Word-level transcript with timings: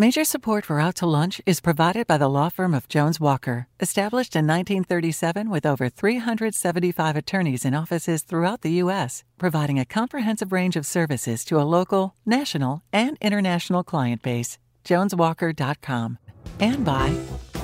Major 0.00 0.22
support 0.22 0.64
for 0.64 0.78
Out 0.78 0.94
to 0.94 1.06
Lunch 1.06 1.40
is 1.44 1.60
provided 1.60 2.06
by 2.06 2.16
the 2.16 2.28
law 2.28 2.50
firm 2.50 2.72
of 2.72 2.86
Jones 2.86 3.18
Walker, 3.18 3.66
established 3.80 4.36
in 4.36 4.46
1937 4.46 5.50
with 5.50 5.66
over 5.66 5.88
375 5.88 7.16
attorneys 7.16 7.64
in 7.64 7.74
offices 7.74 8.22
throughout 8.22 8.60
the 8.60 8.70
U.S., 8.84 9.24
providing 9.38 9.76
a 9.76 9.84
comprehensive 9.84 10.52
range 10.52 10.76
of 10.76 10.86
services 10.86 11.44
to 11.46 11.60
a 11.60 11.66
local, 11.66 12.14
national, 12.24 12.84
and 12.92 13.18
international 13.20 13.82
client 13.82 14.22
base. 14.22 14.56
JonesWalker.com. 14.84 16.18
And 16.60 16.84
by 16.84 17.12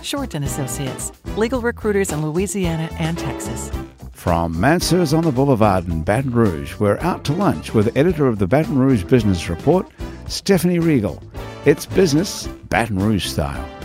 Short 0.02 0.34
and 0.34 0.44
Associates, 0.44 1.12
legal 1.36 1.60
recruiters 1.60 2.10
in 2.10 2.20
Louisiana 2.20 2.88
and 2.98 3.16
Texas. 3.16 3.70
From 4.10 4.58
Mansur's 4.58 5.14
on 5.14 5.22
the 5.22 5.30
Boulevard 5.30 5.86
in 5.86 6.02
Baton 6.02 6.32
Rouge, 6.32 6.80
we're 6.80 6.98
out 6.98 7.22
to 7.26 7.32
lunch 7.32 7.72
with 7.72 7.84
the 7.84 7.96
editor 7.96 8.26
of 8.26 8.40
the 8.40 8.48
Baton 8.48 8.76
Rouge 8.76 9.04
Business 9.04 9.48
Report, 9.48 9.88
Stephanie 10.28 10.78
Riegel. 10.78 11.22
It's 11.64 11.86
business 11.86 12.46
Baton 12.68 12.98
Rouge 12.98 13.26
style. 13.26 13.83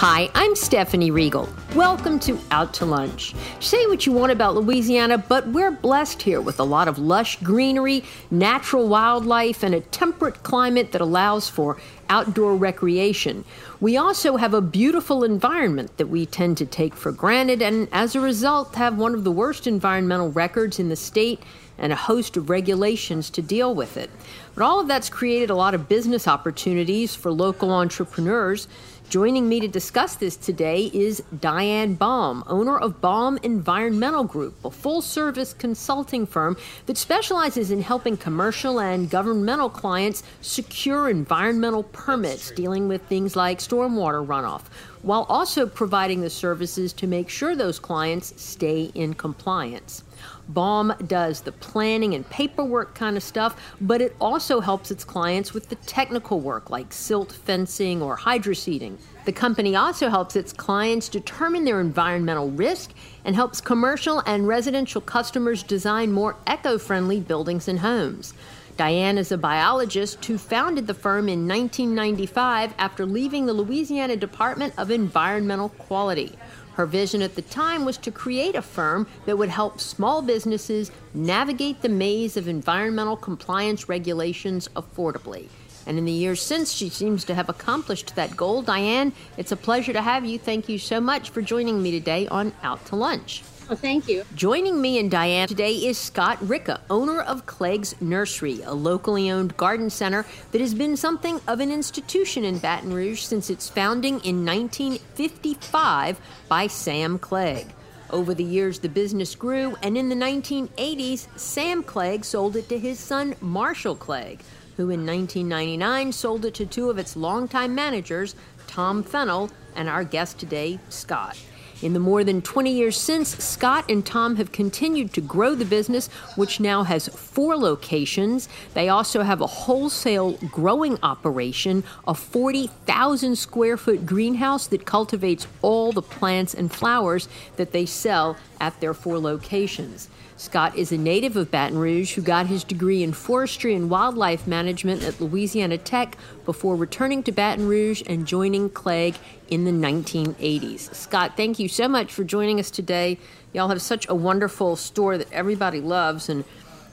Hi, 0.00 0.30
I'm 0.32 0.54
Stephanie 0.54 1.10
Riegel. 1.10 1.48
Welcome 1.74 2.20
to 2.20 2.38
Out 2.52 2.72
to 2.74 2.86
Lunch. 2.86 3.34
Say 3.58 3.84
what 3.88 4.06
you 4.06 4.12
want 4.12 4.30
about 4.30 4.54
Louisiana, 4.54 5.18
but 5.18 5.48
we're 5.48 5.72
blessed 5.72 6.22
here 6.22 6.40
with 6.40 6.60
a 6.60 6.64
lot 6.64 6.86
of 6.86 7.00
lush 7.00 7.36
greenery, 7.40 8.04
natural 8.30 8.86
wildlife, 8.86 9.64
and 9.64 9.74
a 9.74 9.80
temperate 9.80 10.44
climate 10.44 10.92
that 10.92 11.00
allows 11.00 11.48
for 11.48 11.78
outdoor 12.08 12.54
recreation. 12.54 13.44
We 13.80 13.96
also 13.96 14.36
have 14.36 14.54
a 14.54 14.60
beautiful 14.60 15.24
environment 15.24 15.96
that 15.96 16.06
we 16.06 16.26
tend 16.26 16.58
to 16.58 16.66
take 16.66 16.94
for 16.94 17.10
granted, 17.10 17.60
and 17.60 17.88
as 17.90 18.14
a 18.14 18.20
result, 18.20 18.76
have 18.76 18.98
one 18.98 19.14
of 19.14 19.24
the 19.24 19.32
worst 19.32 19.66
environmental 19.66 20.30
records 20.30 20.78
in 20.78 20.90
the 20.90 20.96
state 20.96 21.42
and 21.76 21.92
a 21.92 21.96
host 21.96 22.36
of 22.36 22.50
regulations 22.50 23.30
to 23.30 23.42
deal 23.42 23.74
with 23.74 23.96
it. 23.96 24.10
But 24.54 24.62
all 24.62 24.78
of 24.78 24.86
that's 24.86 25.10
created 25.10 25.50
a 25.50 25.56
lot 25.56 25.74
of 25.74 25.88
business 25.88 26.28
opportunities 26.28 27.16
for 27.16 27.32
local 27.32 27.72
entrepreneurs. 27.72 28.68
Joining 29.08 29.48
me 29.48 29.58
to 29.60 29.68
discuss 29.68 30.16
this 30.16 30.36
today 30.36 30.90
is 30.92 31.22
Diane 31.40 31.94
Baum, 31.94 32.44
owner 32.46 32.76
of 32.76 33.00
Baum 33.00 33.38
Environmental 33.42 34.22
Group, 34.22 34.62
a 34.66 34.70
full 34.70 35.00
service 35.00 35.54
consulting 35.54 36.26
firm 36.26 36.58
that 36.84 36.98
specializes 36.98 37.70
in 37.70 37.80
helping 37.80 38.18
commercial 38.18 38.78
and 38.78 39.08
governmental 39.08 39.70
clients 39.70 40.22
secure 40.42 41.08
environmental 41.08 41.84
permits 41.84 42.50
dealing 42.50 42.86
with 42.86 43.00
things 43.04 43.34
like 43.34 43.60
stormwater 43.60 44.26
runoff, 44.26 44.64
while 45.00 45.24
also 45.30 45.66
providing 45.66 46.20
the 46.20 46.28
services 46.28 46.92
to 46.92 47.06
make 47.06 47.30
sure 47.30 47.56
those 47.56 47.78
clients 47.78 48.38
stay 48.38 48.90
in 48.94 49.14
compliance. 49.14 50.02
Baum 50.48 50.94
does 51.06 51.42
the 51.42 51.52
planning 51.52 52.14
and 52.14 52.28
paperwork 52.30 52.94
kind 52.94 53.16
of 53.16 53.22
stuff, 53.22 53.60
but 53.80 54.00
it 54.00 54.16
also 54.20 54.60
helps 54.60 54.90
its 54.90 55.04
clients 55.04 55.52
with 55.52 55.68
the 55.68 55.76
technical 55.76 56.40
work 56.40 56.70
like 56.70 56.92
silt 56.92 57.32
fencing 57.32 58.02
or 58.02 58.16
hydroseeding. 58.16 58.96
The 59.26 59.32
company 59.32 59.76
also 59.76 60.08
helps 60.08 60.36
its 60.36 60.52
clients 60.52 61.08
determine 61.08 61.64
their 61.64 61.80
environmental 61.80 62.50
risk 62.50 62.92
and 63.24 63.36
helps 63.36 63.60
commercial 63.60 64.20
and 64.20 64.48
residential 64.48 65.02
customers 65.02 65.62
design 65.62 66.12
more 66.12 66.36
eco 66.46 66.78
friendly 66.78 67.20
buildings 67.20 67.68
and 67.68 67.80
homes. 67.80 68.32
Diane 68.78 69.18
is 69.18 69.32
a 69.32 69.36
biologist 69.36 70.24
who 70.24 70.38
founded 70.38 70.86
the 70.86 70.94
firm 70.94 71.28
in 71.28 71.48
1995 71.48 72.72
after 72.78 73.04
leaving 73.04 73.44
the 73.44 73.52
Louisiana 73.52 74.14
Department 74.14 74.72
of 74.78 74.92
Environmental 74.92 75.70
Quality. 75.70 76.38
Her 76.78 76.86
vision 76.86 77.22
at 77.22 77.34
the 77.34 77.42
time 77.42 77.84
was 77.84 77.98
to 77.98 78.12
create 78.12 78.54
a 78.54 78.62
firm 78.62 79.08
that 79.26 79.36
would 79.36 79.48
help 79.48 79.80
small 79.80 80.22
businesses 80.22 80.92
navigate 81.12 81.82
the 81.82 81.88
maze 81.88 82.36
of 82.36 82.46
environmental 82.46 83.16
compliance 83.16 83.88
regulations 83.88 84.68
affordably. 84.76 85.48
And 85.88 85.98
in 85.98 86.04
the 86.04 86.12
years 86.12 86.40
since, 86.40 86.70
she 86.70 86.88
seems 86.88 87.24
to 87.24 87.34
have 87.34 87.48
accomplished 87.48 88.14
that 88.14 88.36
goal. 88.36 88.62
Diane, 88.62 89.12
it's 89.36 89.50
a 89.50 89.56
pleasure 89.56 89.92
to 89.92 90.02
have 90.02 90.24
you. 90.24 90.38
Thank 90.38 90.68
you 90.68 90.78
so 90.78 91.00
much 91.00 91.30
for 91.30 91.42
joining 91.42 91.82
me 91.82 91.90
today 91.90 92.28
on 92.28 92.52
Out 92.62 92.86
to 92.86 92.94
Lunch. 92.94 93.42
Well, 93.68 93.76
thank 93.76 94.08
you. 94.08 94.24
Joining 94.34 94.80
me 94.80 94.98
and 94.98 95.10
Diane 95.10 95.46
today 95.46 95.74
is 95.74 95.98
Scott 95.98 96.38
Ricca, 96.40 96.80
owner 96.88 97.20
of 97.20 97.44
Clegg's 97.44 98.00
Nursery, 98.00 98.62
a 98.62 98.72
locally 98.72 99.30
owned 99.30 99.58
garden 99.58 99.90
center 99.90 100.24
that 100.52 100.62
has 100.62 100.72
been 100.72 100.96
something 100.96 101.38
of 101.46 101.60
an 101.60 101.70
institution 101.70 102.44
in 102.44 102.60
Baton 102.60 102.94
Rouge 102.94 103.20
since 103.20 103.50
its 103.50 103.68
founding 103.68 104.20
in 104.20 104.46
1955 104.46 106.18
by 106.48 106.66
Sam 106.66 107.18
Clegg. 107.18 107.66
Over 108.08 108.32
the 108.32 108.42
years, 108.42 108.78
the 108.78 108.88
business 108.88 109.34
grew, 109.34 109.76
and 109.82 109.98
in 109.98 110.08
the 110.08 110.14
1980s, 110.14 111.26
Sam 111.38 111.82
Clegg 111.82 112.24
sold 112.24 112.56
it 112.56 112.70
to 112.70 112.78
his 112.78 112.98
son, 112.98 113.34
Marshall 113.42 113.96
Clegg, 113.96 114.40
who 114.78 114.84
in 114.84 115.04
1999 115.04 116.12
sold 116.12 116.46
it 116.46 116.54
to 116.54 116.64
two 116.64 116.88
of 116.88 116.96
its 116.96 117.16
longtime 117.16 117.74
managers, 117.74 118.34
Tom 118.66 119.02
Fennell, 119.02 119.50
and 119.76 119.90
our 119.90 120.04
guest 120.04 120.38
today, 120.38 120.78
Scott. 120.88 121.36
In 121.80 121.92
the 121.92 122.00
more 122.00 122.24
than 122.24 122.42
20 122.42 122.72
years 122.72 122.96
since, 123.00 123.36
Scott 123.42 123.84
and 123.88 124.04
Tom 124.04 124.34
have 124.36 124.50
continued 124.50 125.12
to 125.12 125.20
grow 125.20 125.54
the 125.54 125.64
business, 125.64 126.08
which 126.34 126.58
now 126.58 126.82
has 126.82 127.06
four 127.08 127.56
locations. 127.56 128.48
They 128.74 128.88
also 128.88 129.22
have 129.22 129.40
a 129.40 129.46
wholesale 129.46 130.32
growing 130.50 130.98
operation, 131.04 131.84
a 132.06 132.14
40,000 132.14 133.36
square 133.36 133.76
foot 133.76 134.04
greenhouse 134.04 134.66
that 134.66 134.86
cultivates 134.86 135.46
all 135.62 135.92
the 135.92 136.02
plants 136.02 136.52
and 136.52 136.72
flowers 136.72 137.28
that 137.56 137.70
they 137.70 137.86
sell 137.86 138.36
at 138.60 138.80
their 138.80 138.94
four 138.94 139.18
locations. 139.18 140.08
Scott 140.36 140.76
is 140.76 140.92
a 140.92 140.96
native 140.96 141.36
of 141.36 141.50
Baton 141.50 141.78
Rouge 141.78 142.14
who 142.14 142.22
got 142.22 142.46
his 142.46 142.62
degree 142.62 143.02
in 143.02 143.12
forestry 143.12 143.74
and 143.74 143.90
wildlife 143.90 144.46
management 144.46 145.02
at 145.02 145.20
Louisiana 145.20 145.78
Tech 145.78 146.16
before 146.44 146.76
returning 146.76 147.24
to 147.24 147.32
Baton 147.32 147.66
Rouge 147.66 148.02
and 148.06 148.26
joining 148.26 148.70
Clegg 148.70 149.16
in 149.48 149.64
the 149.64 149.72
1980s. 149.72 150.94
Scott, 150.94 151.36
thank 151.36 151.58
you 151.58 151.68
so 151.68 151.88
much 151.88 152.12
for 152.12 152.22
joining 152.22 152.60
us 152.60 152.70
today. 152.70 153.18
Y'all 153.52 153.68
have 153.68 153.82
such 153.82 154.08
a 154.08 154.14
wonderful 154.14 154.76
store 154.76 155.18
that 155.18 155.32
everybody 155.32 155.80
loves 155.80 156.28
and 156.28 156.44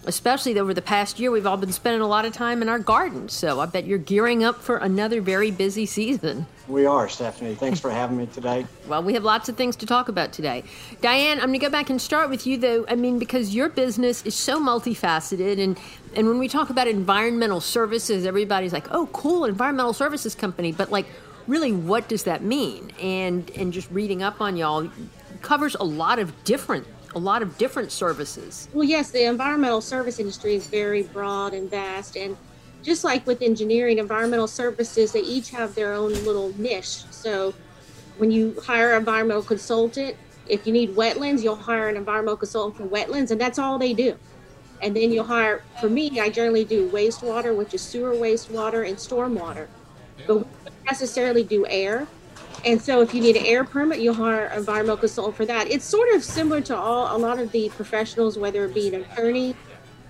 especially 0.06 0.58
over 0.60 0.74
the 0.74 0.82
past 0.82 1.20
year, 1.20 1.32
we've 1.32 1.46
all 1.46 1.58
been 1.58 1.72
spending 1.72 2.02
a 2.02 2.08
lot 2.08 2.26
of 2.26 2.34
time 2.34 2.62
in 2.62 2.70
our 2.70 2.80
gardens. 2.80 3.34
So 3.34 3.60
I 3.60 3.66
bet 3.66 3.86
you're 3.86 3.98
gearing 3.98 4.44
up 4.44 4.62
for 4.62 4.78
another 4.78 5.22
very 5.22 5.52
busy 5.52 5.86
season. 5.86 6.46
We 6.68 6.86
are, 6.86 7.08
Stephanie. 7.10 7.56
Thanks 7.56 7.80
for 7.80 7.92
having 7.92 8.18
me 8.18 8.28
today. 8.28 8.66
Well, 8.88 9.02
we 9.02 9.16
have 9.16 9.24
lots 9.24 9.50
of 9.50 9.58
things 9.58 9.76
to 9.78 9.88
talk 9.88 10.10
about 10.10 10.32
today. 10.32 10.64
Diane, 11.02 11.40
I'm 11.40 11.48
going 11.48 11.60
to 11.60 11.66
go 11.66 11.72
back 11.72 11.90
and 11.90 12.00
start 12.00 12.30
with 12.30 12.46
you, 12.46 12.56
though. 12.56 12.86
I 12.88 12.94
mean, 12.94 13.18
because 13.18 13.56
your 13.56 13.68
business 13.68 14.24
is 14.28 14.36
so 14.36 14.60
multifaceted, 14.62 15.60
and 15.60 15.76
and 16.16 16.28
when 16.28 16.38
we 16.38 16.48
talk 16.48 16.70
about 16.70 16.88
environmental 16.88 17.62
services, 17.62 18.28
everybody's 18.28 18.74
like, 18.74 18.86
"Oh, 18.92 19.08
cool, 19.08 19.46
environmental 19.46 19.92
services 19.92 20.36
company," 20.36 20.72
but 20.72 20.92
like, 20.92 21.08
really, 21.48 21.72
what 21.72 22.08
does 22.08 22.26
that 22.26 22.44
mean? 22.44 22.92
And 23.02 23.50
and 23.56 23.74
just 23.74 23.90
reading 23.90 24.22
up 24.22 24.40
on 24.40 24.56
y'all 24.56 24.88
covers 25.42 25.76
a 25.80 25.84
lot 25.84 26.20
of 26.20 26.44
different 26.44 26.86
a 27.16 27.20
lot 27.20 27.42
of 27.42 27.58
different 27.58 27.92
services. 27.92 28.68
Well, 28.74 28.84
yes, 28.84 29.10
the 29.10 29.24
environmental 29.24 29.82
service 29.82 30.20
industry 30.20 30.56
is 30.56 30.68
very 30.68 31.04
broad 31.04 31.54
and 31.54 31.70
vast. 31.70 32.18
And 32.18 32.36
just 32.84 33.06
like 33.06 33.26
with 33.26 33.42
engineering, 33.42 33.98
environmental 33.98 34.48
services, 34.48 35.14
they 35.14 35.22
each 35.22 35.50
have 35.52 35.74
their 35.76 35.94
own 35.94 36.14
little 36.26 36.54
niche. 36.58 37.04
So 37.12 37.54
when 38.18 38.32
you 38.32 38.60
hire 38.62 38.92
an 38.92 39.00
environmental 39.00 39.44
consultant, 39.44 40.18
if 40.48 40.68
you 40.68 40.74
need 40.74 40.96
wetlands, 40.96 41.42
you'll 41.42 41.56
hire 41.56 41.88
an 41.88 41.96
environmental 41.96 42.38
consultant 42.38 42.78
for 42.78 42.86
wetlands, 42.86 43.32
and 43.32 43.42
that's 43.42 43.58
all 43.58 43.80
they 43.80 43.94
do. 43.94 44.16
And 44.82 44.96
then 44.96 45.12
you'll 45.12 45.24
hire, 45.24 45.64
for 45.80 45.90
me, 45.90 46.20
I 46.20 46.30
generally 46.30 46.66
do 46.66 46.90
wastewater, 46.90 47.56
which 47.56 47.74
is 47.74 47.82
sewer 47.82 48.12
wastewater 48.12 48.88
and 48.88 48.98
stormwater. 48.98 49.68
But 50.28 50.36
we 50.38 50.44
don't 50.44 50.86
necessarily 50.86 51.44
do 51.44 51.66
air. 51.68 52.08
And 52.64 52.82
so 52.82 53.02
if 53.02 53.14
you 53.14 53.22
need 53.22 53.36
an 53.36 53.46
air 53.46 53.64
permit, 53.64 54.00
you'll 54.00 54.14
hire 54.14 54.46
an 54.46 54.60
environmental 54.60 54.98
consultant 54.98 55.36
for 55.36 55.46
that. 55.46 55.70
It's 55.70 55.86
sort 55.86 56.10
of 56.16 56.24
similar 56.24 56.62
to 56.62 56.76
all 56.76 57.16
a 57.16 57.18
lot 57.18 57.40
of 57.40 57.52
the 57.52 57.70
professionals, 57.70 58.38
whether 58.38 58.66
it 58.66 58.74
be 58.74 58.88
an 58.88 59.02
attorney 59.02 59.56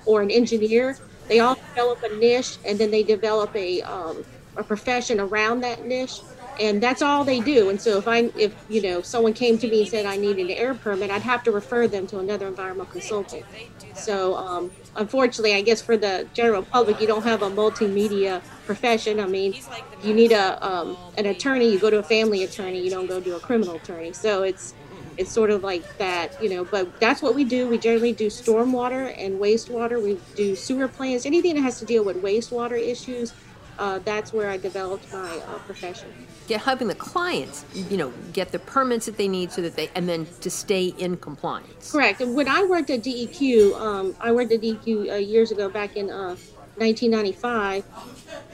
or 0.06 0.22
an 0.22 0.32
engineer. 0.32 0.98
They 1.28 1.40
all 1.40 1.56
develop 1.56 2.04
a 2.04 2.16
niche 2.16 2.58
and 2.66 2.78
then 2.78 2.92
they 2.92 3.04
develop 3.04 3.56
a 3.56 3.82
um, 3.82 4.24
a 4.58 4.64
profession 4.64 5.20
around 5.20 5.62
that 5.62 5.86
niche 5.86 6.22
and 6.60 6.82
that's 6.82 7.02
all 7.02 7.24
they 7.26 7.41
do. 7.41 7.70
And 7.70 7.82
so 7.82 7.97
if 7.97 8.08
i 8.08 8.32
if 8.35 8.56
you 8.68 8.82
know 8.82 9.02
someone 9.02 9.34
came 9.34 9.58
to 9.59 9.68
me 9.68 9.82
and 9.82 9.90
said 9.90 10.06
i 10.06 10.18
need 10.18 10.40
an 10.40 10.50
air 10.50 10.74
permit 10.76 11.12
i'd 11.12 11.22
have 11.24 11.44
to 11.44 11.52
refer 11.52 11.88
them 11.88 12.08
to 12.08 12.20
another 12.20 12.47
environmental 12.47 12.91
consultant. 12.91 13.46
So 13.94 14.35
um, 14.35 14.72
unfortunately 14.96 15.53
i 15.56 15.62
guess 15.62 15.82
for 15.82 15.97
the 15.97 16.29
general 16.34 16.64
public 16.64 17.00
you 17.00 17.08
don't 17.08 17.24
have 17.24 17.41
a 17.41 17.50
multimedia 17.50 18.44
profession. 18.66 19.20
I 19.20 19.28
mean 19.28 19.56
you 20.02 20.14
need 20.14 20.32
a 20.32 20.66
um, 20.66 20.97
an 21.18 21.26
attorney. 21.26 21.72
You 21.72 21.79
go 21.79 21.90
to 21.90 22.00
a 22.00 22.03
family 22.03 22.44
attorney. 22.44 22.82
You 22.82 22.90
don't 22.90 23.08
go 23.08 23.22
to 23.22 23.35
a 23.35 23.40
criminal 23.40 23.76
attorney. 23.76 24.14
So 24.14 24.44
it's 24.44 24.76
it's 25.18 25.32
sort 25.32 25.50
of 25.50 25.64
like 25.64 25.85
that 25.97 26.35
you 26.41 26.50
know 26.50 26.66
but 26.66 27.00
that's 27.00 27.22
what 27.22 27.35
we 27.35 27.44
do. 27.44 27.68
We 27.68 27.78
generally 27.78 28.14
do 28.14 28.28
stormwater 28.28 29.14
and 29.18 29.40
wastewater. 29.40 30.02
We 30.02 30.22
do 30.35 30.56
sewer 30.56 30.88
plants. 30.88 31.26
Anything 31.26 31.56
that 31.56 31.62
has 31.62 31.79
to 31.79 31.85
deal 31.85 32.03
with 32.06 32.22
wastewater 32.22 32.79
issues 32.79 33.34
uh, 33.78 34.00
that's 34.00 34.32
where 34.34 34.50
I 34.50 34.58
developed 34.58 35.12
my 35.12 35.41
uh, 35.47 35.59
profession. 35.59 36.14
Get 36.47 36.62
helping 36.62 36.88
the 36.88 36.96
clients, 36.96 37.66
you 37.74 37.97
know, 37.97 38.14
get 38.34 38.52
the 38.52 38.59
permits 38.59 39.08
that 39.08 39.18
they 39.18 39.28
need 39.28 39.52
so 39.52 39.62
that 39.62 39.76
they, 39.76 39.90
and 39.96 40.08
then 40.08 40.28
to 40.42 40.50
stay 40.50 40.88
in 40.97 41.18
compliance. 41.18 41.92
Correct. 41.92 42.22
And 42.22 42.36
when 42.36 42.47
I 42.47 42.64
worked 42.64 42.90
at 42.92 43.02
DEQ, 43.02 43.74
um, 43.80 44.16
I 44.20 44.32
worked 44.32 44.52
at 44.52 44.62
DEQ 44.62 45.12
uh, 45.12 45.16
years 45.16 45.52
ago, 45.52 45.70
back 45.70 45.97
in 45.97 46.09
uh, 46.09 46.36
1995. 46.78 47.86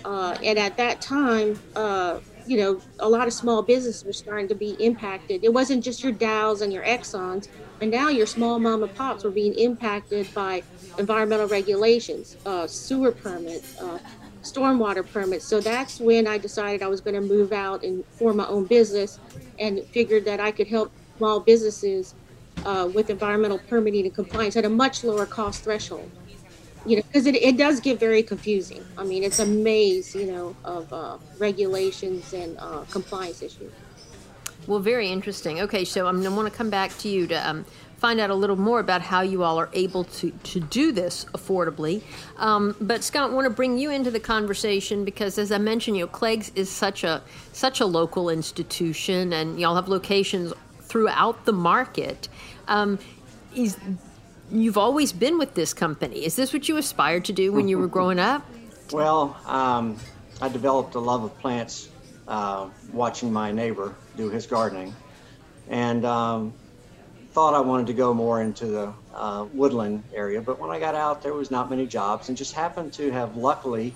Uh, 0.05 0.37
and 0.43 0.57
at 0.57 0.77
that 0.77 1.01
time, 1.01 1.59
uh, 1.75 2.19
you 2.47 2.57
know, 2.57 2.81
a 2.99 3.07
lot 3.07 3.27
of 3.27 3.33
small 3.33 3.61
businesses 3.61 4.03
were 4.03 4.13
starting 4.13 4.47
to 4.47 4.55
be 4.55 4.71
impacted. 4.79 5.43
It 5.43 5.53
wasn't 5.53 5.83
just 5.83 6.03
your 6.03 6.11
Dows 6.11 6.61
and 6.61 6.73
your 6.73 6.83
Exxons, 6.83 7.47
and 7.81 7.91
now 7.91 8.09
your 8.09 8.25
small 8.25 8.59
mom 8.59 8.83
and 8.83 8.93
pops 8.95 9.23
were 9.23 9.31
being 9.31 9.53
impacted 9.55 10.31
by 10.33 10.63
environmental 10.97 11.47
regulations, 11.47 12.37
uh, 12.45 12.67
sewer 12.67 13.11
permits, 13.11 13.79
uh, 13.79 13.99
stormwater 14.41 15.09
permits. 15.09 15.45
So 15.45 15.61
that's 15.61 15.99
when 15.99 16.27
I 16.27 16.37
decided 16.37 16.81
I 16.81 16.87
was 16.87 17.01
going 17.01 17.15
to 17.15 17.21
move 17.21 17.51
out 17.51 17.83
and 17.83 18.05
form 18.05 18.37
my 18.37 18.47
own 18.47 18.65
business, 18.65 19.19
and 19.59 19.83
figured 19.91 20.25
that 20.25 20.39
I 20.39 20.51
could 20.51 20.67
help 20.67 20.91
small 21.17 21.39
businesses 21.39 22.15
uh, 22.65 22.89
with 22.93 23.09
environmental 23.09 23.59
permitting 23.59 24.05
and 24.05 24.13
compliance 24.13 24.55
at 24.55 24.65
a 24.65 24.69
much 24.69 25.03
lower 25.03 25.25
cost 25.25 25.63
threshold 25.63 26.09
you 26.85 26.95
know, 26.95 27.03
because 27.03 27.25
it, 27.25 27.35
it 27.35 27.57
does 27.57 27.79
get 27.79 27.99
very 27.99 28.23
confusing. 28.23 28.83
I 28.97 29.03
mean, 29.03 29.23
it's 29.23 29.39
a 29.39 29.45
maze, 29.45 30.15
you 30.15 30.31
know, 30.31 30.55
of 30.63 30.91
uh, 30.91 31.17
regulations 31.37 32.33
and 32.33 32.57
uh, 32.59 32.83
compliance 32.89 33.41
issues. 33.41 33.71
Well, 34.67 34.79
very 34.79 35.09
interesting. 35.09 35.61
Okay, 35.61 35.85
so 35.85 36.07
I'm 36.07 36.21
going 36.21 36.29
to 36.29 36.35
want 36.35 36.51
to 36.51 36.55
come 36.55 36.69
back 36.69 36.95
to 36.99 37.09
you 37.09 37.27
to 37.27 37.49
um, 37.49 37.65
find 38.01 38.19
out 38.19 38.31
a 38.31 38.35
little 38.35 38.55
more 38.55 38.79
about 38.79 38.99
how 38.99 39.21
you 39.21 39.43
all 39.43 39.59
are 39.59 39.69
able 39.73 40.03
to, 40.05 40.31
to 40.41 40.59
do 40.59 40.91
this 40.91 41.25
affordably. 41.35 42.01
Um, 42.37 42.75
but 42.81 43.03
Scott, 43.03 43.29
I 43.29 43.33
want 43.33 43.45
to 43.45 43.51
bring 43.51 43.77
you 43.77 43.91
into 43.91 44.09
the 44.09 44.19
conversation 44.19 45.05
because, 45.05 45.37
as 45.37 45.51
I 45.51 45.59
mentioned, 45.59 45.97
you 45.97 46.05
know, 46.05 46.11
Clegg's 46.11 46.51
is 46.55 46.67
such 46.67 47.03
a 47.03 47.21
such 47.53 47.79
a 47.79 47.85
local 47.85 48.29
institution, 48.29 49.33
and 49.33 49.59
y'all 49.59 49.75
have 49.75 49.87
locations 49.87 50.51
throughout 50.79 51.45
the 51.45 51.53
market. 51.53 52.27
Um, 52.67 52.97
is 53.55 53.77
you've 54.49 54.79
always 54.79 55.13
been 55.13 55.37
with 55.37 55.53
this 55.53 55.71
company. 55.71 56.25
Is 56.25 56.35
this 56.35 56.53
what 56.53 56.67
you 56.67 56.77
aspired 56.77 57.25
to 57.25 57.33
do 57.33 57.53
when 57.53 57.67
you 57.67 57.77
were 57.77 57.87
growing 57.97 58.17
up? 58.17 58.43
Well, 58.91 59.37
um, 59.45 59.95
I 60.41 60.49
developed 60.49 60.95
a 60.95 60.99
love 60.99 61.23
of 61.23 61.37
plants 61.37 61.89
uh, 62.27 62.67
watching 62.91 63.31
my 63.31 63.51
neighbor 63.51 63.93
do 64.17 64.31
his 64.31 64.47
gardening, 64.47 64.95
and 65.69 66.03
um, 66.03 66.53
thought 67.31 67.53
I 67.53 67.59
wanted 67.59 67.87
to 67.87 67.93
go 67.93 68.13
more 68.13 68.41
into 68.41 68.67
the 68.67 68.93
uh, 69.13 69.45
woodland 69.53 70.03
area. 70.13 70.41
But 70.41 70.59
when 70.59 70.69
I 70.69 70.79
got 70.79 70.95
out, 70.95 71.21
there 71.21 71.33
was 71.33 71.51
not 71.51 71.69
many 71.69 71.87
jobs, 71.87 72.29
and 72.29 72.37
just 72.37 72.53
happened 72.53 72.93
to 72.93 73.11
have 73.11 73.37
luckily 73.37 73.93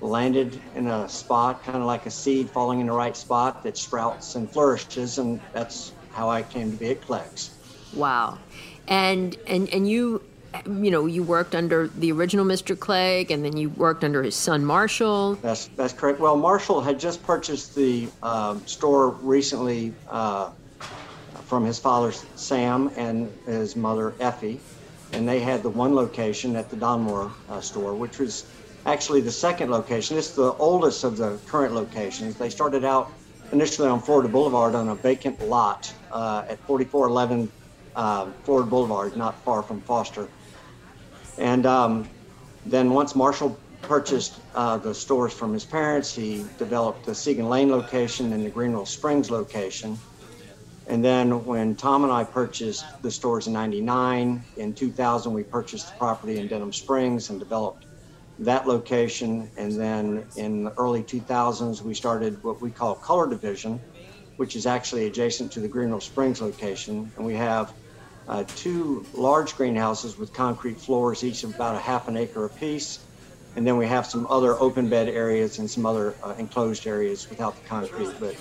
landed 0.00 0.60
in 0.74 0.86
a 0.86 1.08
spot, 1.08 1.64
kind 1.64 1.78
of 1.78 1.84
like 1.84 2.06
a 2.06 2.10
seed 2.10 2.50
falling 2.50 2.80
in 2.80 2.86
the 2.86 2.92
right 2.92 3.16
spot 3.16 3.62
that 3.64 3.76
sprouts 3.76 4.34
and 4.34 4.50
flourishes, 4.50 5.18
and 5.18 5.40
that's 5.52 5.92
how 6.12 6.28
I 6.28 6.42
came 6.42 6.72
to 6.72 6.76
be 6.76 6.90
at 6.90 7.00
Clegg's. 7.00 7.50
Wow 7.94 8.38
and 8.88 9.36
and 9.46 9.68
and 9.68 9.88
you 9.88 10.22
you 10.66 10.90
know 10.90 11.06
you 11.06 11.22
worked 11.22 11.54
under 11.54 11.88
the 11.88 12.10
original 12.10 12.44
Mr. 12.44 12.78
Clegg, 12.78 13.30
and 13.30 13.44
then 13.44 13.56
you 13.56 13.68
worked 13.70 14.02
under 14.02 14.22
his 14.22 14.34
son 14.34 14.64
Marshall. 14.64 15.34
That's 15.36 15.66
that's 15.76 15.92
correct. 15.92 16.18
Well, 16.18 16.36
Marshall 16.36 16.80
had 16.80 16.98
just 16.98 17.22
purchased 17.22 17.74
the 17.74 18.08
um, 18.22 18.66
store 18.66 19.10
recently 19.10 19.92
uh, 20.08 20.50
from 21.48 21.64
his 21.64 21.78
father 21.78 22.12
Sam 22.36 22.90
and 22.96 23.32
his 23.46 23.74
mother 23.74 24.14
Effie, 24.20 24.60
and 25.12 25.26
they 25.26 25.40
had 25.40 25.62
the 25.62 25.70
one 25.70 25.94
location 25.94 26.54
at 26.56 26.68
the 26.68 26.76
Donmore 26.76 27.32
uh, 27.48 27.60
store, 27.62 27.94
which 27.94 28.18
was 28.18 28.44
actually 28.84 29.22
the 29.22 29.32
second 29.32 29.70
location. 29.70 30.18
It's 30.18 30.32
the 30.32 30.52
oldest 30.54 31.04
of 31.04 31.16
the 31.16 31.38
current 31.46 31.74
locations. 31.74 32.36
They 32.36 32.50
started 32.50 32.84
out 32.84 33.10
initially 33.50 33.88
on 33.88 34.00
Florida 34.00 34.28
Boulevard 34.28 34.74
on 34.74 34.88
a 34.88 34.94
vacant 34.94 35.40
lot 35.48 35.92
uh, 36.12 36.44
at 36.48 36.58
4411 36.60 37.50
uh, 37.96 38.30
Ford 38.44 38.68
Boulevard, 38.68 39.16
not 39.16 39.34
far 39.42 39.62
from 39.62 39.80
Foster. 39.80 40.28
And 41.38 41.64
um, 41.64 42.08
then 42.66 42.90
once 42.90 43.14
Marshall 43.14 43.58
purchased 43.80 44.40
uh, 44.54 44.76
the 44.76 44.94
stores 44.94 45.32
from 45.32 45.54
his 45.54 45.64
parents, 45.64 46.14
he 46.14 46.44
developed 46.58 47.06
the 47.06 47.12
Siegen 47.12 47.48
Lane 47.48 47.70
location 47.70 48.34
and 48.34 48.44
the 48.44 48.50
Greenwell 48.50 48.86
Springs 48.86 49.30
location. 49.30 49.98
And 50.88 51.04
then 51.04 51.44
when 51.44 51.76
Tom 51.76 52.04
and 52.04 52.12
I 52.12 52.24
purchased 52.24 52.84
the 53.02 53.10
stores 53.10 53.46
in 53.46 53.52
99, 53.52 54.42
in 54.56 54.72
2000, 54.72 55.32
we 55.32 55.42
purchased 55.42 55.92
the 55.92 55.98
property 55.98 56.38
in 56.38 56.48
Denham 56.48 56.72
Springs 56.72 57.28
and 57.28 57.38
developed 57.38 57.84
that 58.38 58.66
location. 58.66 59.50
And 59.58 59.78
then 59.78 60.26
in 60.36 60.64
the 60.64 60.72
early 60.78 61.02
2000s, 61.02 61.82
we 61.82 61.92
started 61.92 62.42
what 62.42 62.62
we 62.62 62.70
call 62.70 62.94
Color 62.94 63.28
Division, 63.28 63.78
which 64.38 64.56
is 64.56 64.64
actually 64.64 65.06
adjacent 65.06 65.52
to 65.52 65.60
the 65.60 65.68
Greenwell 65.68 66.00
Springs 66.00 66.40
location. 66.40 67.12
And 67.16 67.26
we 67.26 67.34
have 67.34 67.74
uh, 68.26 68.44
two 68.56 69.04
large 69.12 69.56
greenhouses 69.56 70.16
with 70.16 70.32
concrete 70.32 70.80
floors, 70.80 71.22
each 71.22 71.44
of 71.44 71.54
about 71.54 71.74
a 71.74 71.80
half 71.80 72.08
an 72.08 72.16
acre 72.16 72.46
apiece. 72.46 73.00
And 73.56 73.66
then 73.66 73.76
we 73.76 73.86
have 73.86 74.06
some 74.06 74.26
other 74.30 74.58
open 74.58 74.88
bed 74.88 75.08
areas 75.08 75.58
and 75.58 75.70
some 75.70 75.84
other 75.84 76.14
uh, 76.22 76.34
enclosed 76.38 76.86
areas 76.86 77.28
without 77.28 77.60
the 77.60 77.68
concrete. 77.68 78.12
But 78.18 78.36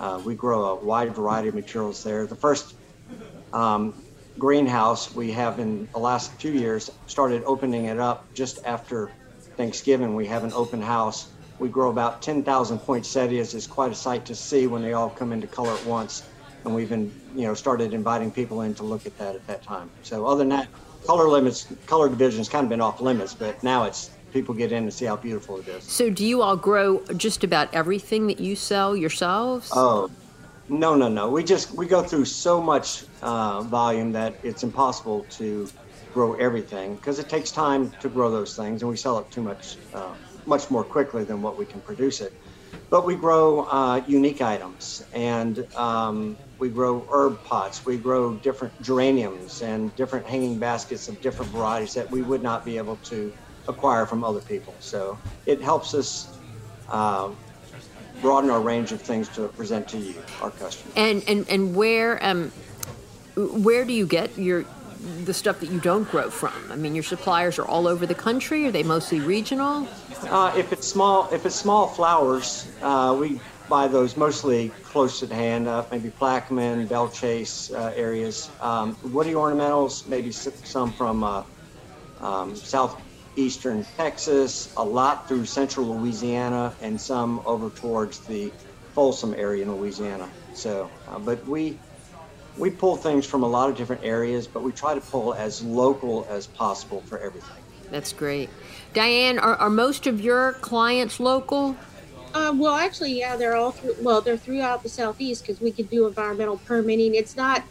uh, 0.00 0.20
we 0.24 0.34
grow 0.34 0.64
a 0.64 0.74
wide 0.76 1.14
variety 1.14 1.48
of 1.48 1.54
materials 1.54 2.02
there. 2.02 2.26
The 2.26 2.36
first 2.36 2.74
um, 3.52 3.94
greenhouse 4.38 5.14
we 5.14 5.32
have 5.32 5.58
in 5.58 5.88
the 5.92 5.98
last 5.98 6.32
few 6.40 6.52
years 6.52 6.90
started 7.06 7.42
opening 7.44 7.86
it 7.86 7.98
up 7.98 8.32
just 8.34 8.64
after 8.64 9.10
Thanksgiving. 9.56 10.14
We 10.14 10.26
have 10.26 10.44
an 10.44 10.52
open 10.52 10.80
house. 10.80 11.30
We 11.58 11.68
grow 11.68 11.90
about 11.90 12.22
10,000 12.22 12.78
poinsettias. 12.78 13.54
It's 13.54 13.66
quite 13.66 13.90
a 13.90 13.96
sight 13.96 14.24
to 14.26 14.34
see 14.34 14.66
when 14.66 14.82
they 14.82 14.92
all 14.92 15.10
come 15.10 15.32
into 15.32 15.46
color 15.46 15.72
at 15.72 15.84
once 15.84 16.22
and 16.64 16.74
we've 16.74 16.88
been 16.88 17.12
you 17.34 17.46
know 17.46 17.54
started 17.54 17.94
inviting 17.94 18.30
people 18.30 18.62
in 18.62 18.74
to 18.74 18.82
look 18.82 19.06
at 19.06 19.16
that 19.18 19.34
at 19.34 19.46
that 19.46 19.62
time. 19.62 19.90
So 20.02 20.26
other 20.26 20.38
than 20.38 20.50
that, 20.50 20.68
color 21.06 21.28
limits, 21.28 21.66
color 21.86 22.08
division 22.08 22.38
has 22.38 22.48
kind 22.48 22.64
of 22.64 22.70
been 22.70 22.80
off 22.80 23.00
limits, 23.00 23.34
but 23.34 23.62
now 23.62 23.84
it's 23.84 24.10
people 24.32 24.54
get 24.54 24.72
in 24.72 24.84
to 24.84 24.90
see 24.90 25.04
how 25.04 25.16
beautiful 25.16 25.58
it 25.58 25.68
is. 25.68 25.84
So 25.84 26.10
do 26.10 26.24
you 26.24 26.42
all 26.42 26.56
grow 26.56 27.02
just 27.16 27.44
about 27.44 27.72
everything 27.74 28.26
that 28.28 28.40
you 28.40 28.56
sell 28.56 28.96
yourselves? 28.96 29.70
Oh. 29.72 30.10
No, 30.68 30.94
no, 30.94 31.08
no. 31.08 31.30
We 31.30 31.44
just 31.44 31.74
we 31.74 31.86
go 31.86 32.02
through 32.02 32.26
so 32.26 32.60
much 32.60 33.04
uh, 33.22 33.62
volume 33.62 34.12
that 34.12 34.38
it's 34.42 34.62
impossible 34.62 35.24
to 35.30 35.66
grow 36.12 36.34
everything 36.34 36.96
because 36.96 37.18
it 37.18 37.28
takes 37.28 37.50
time 37.50 37.90
to 38.00 38.08
grow 38.10 38.30
those 38.30 38.54
things, 38.54 38.82
and 38.82 38.90
we 38.90 38.96
sell 38.96 39.18
it 39.18 39.30
too 39.30 39.40
much, 39.40 39.78
uh, 39.94 40.14
much 40.44 40.70
more 40.70 40.84
quickly 40.84 41.24
than 41.24 41.40
what 41.40 41.58
we 41.58 41.64
can 41.64 41.80
produce 41.80 42.20
it. 42.20 42.34
But 42.90 43.06
we 43.06 43.16
grow 43.16 43.60
uh, 43.64 44.02
unique 44.06 44.42
items, 44.42 45.02
and 45.14 45.64
um, 45.74 46.36
we 46.58 46.68
grow 46.68 47.06
herb 47.10 47.42
pots, 47.44 47.86
we 47.86 47.96
grow 47.96 48.34
different 48.36 48.74
geraniums 48.82 49.62
and 49.62 49.94
different 49.96 50.26
hanging 50.26 50.58
baskets 50.58 51.08
of 51.08 51.20
different 51.22 51.50
varieties 51.50 51.94
that 51.94 52.10
we 52.10 52.20
would 52.20 52.42
not 52.42 52.64
be 52.64 52.76
able 52.76 52.96
to 53.04 53.32
acquire 53.68 54.06
from 54.06 54.24
other 54.24 54.40
people. 54.40 54.74
So 54.80 55.18
it 55.46 55.60
helps 55.60 55.94
us 55.94 56.36
uh, 56.88 57.30
broaden 58.20 58.50
our 58.50 58.60
range 58.60 58.92
of 58.92 59.00
things 59.00 59.28
to 59.30 59.48
present 59.48 59.86
to 59.88 59.98
you, 59.98 60.14
our 60.42 60.50
customers. 60.50 60.92
And 60.96 61.22
and 61.28 61.48
and 61.48 61.76
where 61.76 62.24
um, 62.24 62.50
where 63.36 63.84
do 63.84 63.92
you 63.92 64.06
get 64.06 64.36
your 64.36 64.64
the 65.24 65.34
stuff 65.34 65.60
that 65.60 65.70
you 65.70 65.80
don't 65.80 66.10
grow 66.10 66.28
from? 66.28 66.54
I 66.70 66.76
mean, 66.76 66.94
your 66.94 67.04
suppliers 67.04 67.58
are 67.58 67.66
all 67.66 67.86
over 67.86 68.04
the 68.06 68.14
country. 68.14 68.66
Are 68.66 68.72
they 68.72 68.82
mostly 68.82 69.20
regional? 69.20 69.86
Uh, 70.24 70.52
if 70.56 70.72
it's 70.72 70.88
small, 70.88 71.32
if 71.32 71.46
it's 71.46 71.54
small 71.54 71.86
flowers, 71.86 72.68
uh, 72.82 73.16
we 73.18 73.40
buy 73.68 73.86
those 73.86 74.16
mostly 74.16 74.70
close 74.82 75.22
at 75.22 75.30
hand, 75.30 75.68
uh, 75.68 75.84
maybe 75.90 76.10
Plaquemine, 76.10 76.88
Belle 76.88 77.08
Chasse 77.08 77.70
uh, 77.70 77.92
areas. 77.94 78.50
Um, 78.60 78.96
woody 79.12 79.34
ornamentals, 79.34 80.08
maybe 80.08 80.32
some 80.32 80.90
from 80.92 81.22
uh, 81.22 81.44
um, 82.20 82.56
southeastern 83.38 83.86
Texas, 83.96 84.72
a 84.76 84.84
lot 84.84 85.28
through 85.28 85.44
central 85.44 85.86
Louisiana, 85.86 86.74
and 86.82 87.00
some 87.00 87.40
over 87.46 87.70
towards 87.70 88.18
the 88.20 88.50
Folsom 88.94 89.32
area 89.34 89.62
in 89.62 89.72
Louisiana. 89.76 90.28
So, 90.54 90.90
uh, 91.08 91.20
but 91.20 91.46
we 91.46 91.78
we 92.56 92.70
pull 92.70 92.96
things 92.96 93.24
from 93.24 93.44
a 93.44 93.46
lot 93.46 93.70
of 93.70 93.76
different 93.76 94.02
areas, 94.02 94.48
but 94.48 94.64
we 94.64 94.72
try 94.72 94.92
to 94.92 95.00
pull 95.00 95.34
as 95.34 95.62
local 95.62 96.26
as 96.28 96.48
possible 96.48 97.00
for 97.02 97.20
everything. 97.20 97.62
That's 97.92 98.12
great. 98.12 98.50
Diane, 98.92 99.38
are, 99.38 99.54
are 99.54 99.70
most 99.70 100.08
of 100.08 100.20
your 100.20 100.54
clients 100.54 101.20
local? 101.20 101.76
Uh, 102.34 102.52
well, 102.56 102.74
actually, 102.74 103.16
yeah, 103.16 103.36
they're 103.36 103.54
all 103.54 103.70
through, 103.70 103.94
well, 104.02 104.20
they're 104.20 104.36
throughout 104.36 104.82
the 104.82 104.88
southeast 104.88 105.46
because 105.46 105.60
we 105.60 105.70
could 105.70 105.88
do 105.88 106.08
environmental 106.08 106.58
permitting. 106.66 107.14
It's 107.14 107.36
not 107.36 107.62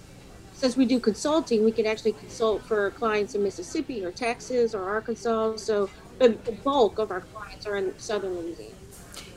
since 0.58 0.76
we 0.76 0.86
do 0.86 1.00
consulting, 1.00 1.64
we 1.64 1.72
can 1.72 1.86
actually 1.86 2.14
consult 2.14 2.64
for 2.64 2.90
clients 2.92 3.36
in 3.36 3.44
Mississippi 3.44 4.04
or 4.04 4.12
Texas 4.12 4.74
or 4.74 4.84
Arkansas. 4.84 5.58
So, 5.58 5.88
but 6.18 6.44
the 6.46 6.52
bulk 6.52 6.98
of 6.98 7.12
our 7.12 7.22
clients 7.22 7.68
are 7.68 7.76
in 7.76 7.98
southern 8.00 8.34
Louisiana. 8.34 8.74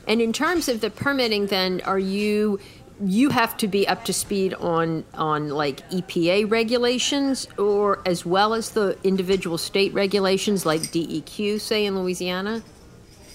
And 0.07 0.19
in 0.19 0.33
terms 0.33 0.67
of 0.67 0.81
the 0.81 0.89
permitting, 0.89 1.45
then, 1.45 1.81
are 1.81 1.99
you 1.99 2.59
you 3.03 3.29
have 3.29 3.57
to 3.57 3.67
be 3.67 3.87
up 3.87 4.05
to 4.05 4.13
speed 4.13 4.53
on 4.55 5.03
on 5.13 5.49
like 5.49 5.87
EPA 5.91 6.49
regulations 6.49 7.47
or 7.57 7.99
as 8.05 8.25
well 8.25 8.53
as 8.53 8.71
the 8.71 8.97
individual 9.03 9.57
state 9.57 9.93
regulations 9.93 10.65
like 10.65 10.81
DEQ 10.81 11.59
say 11.61 11.85
in 11.85 11.99
Louisiana? 11.99 12.63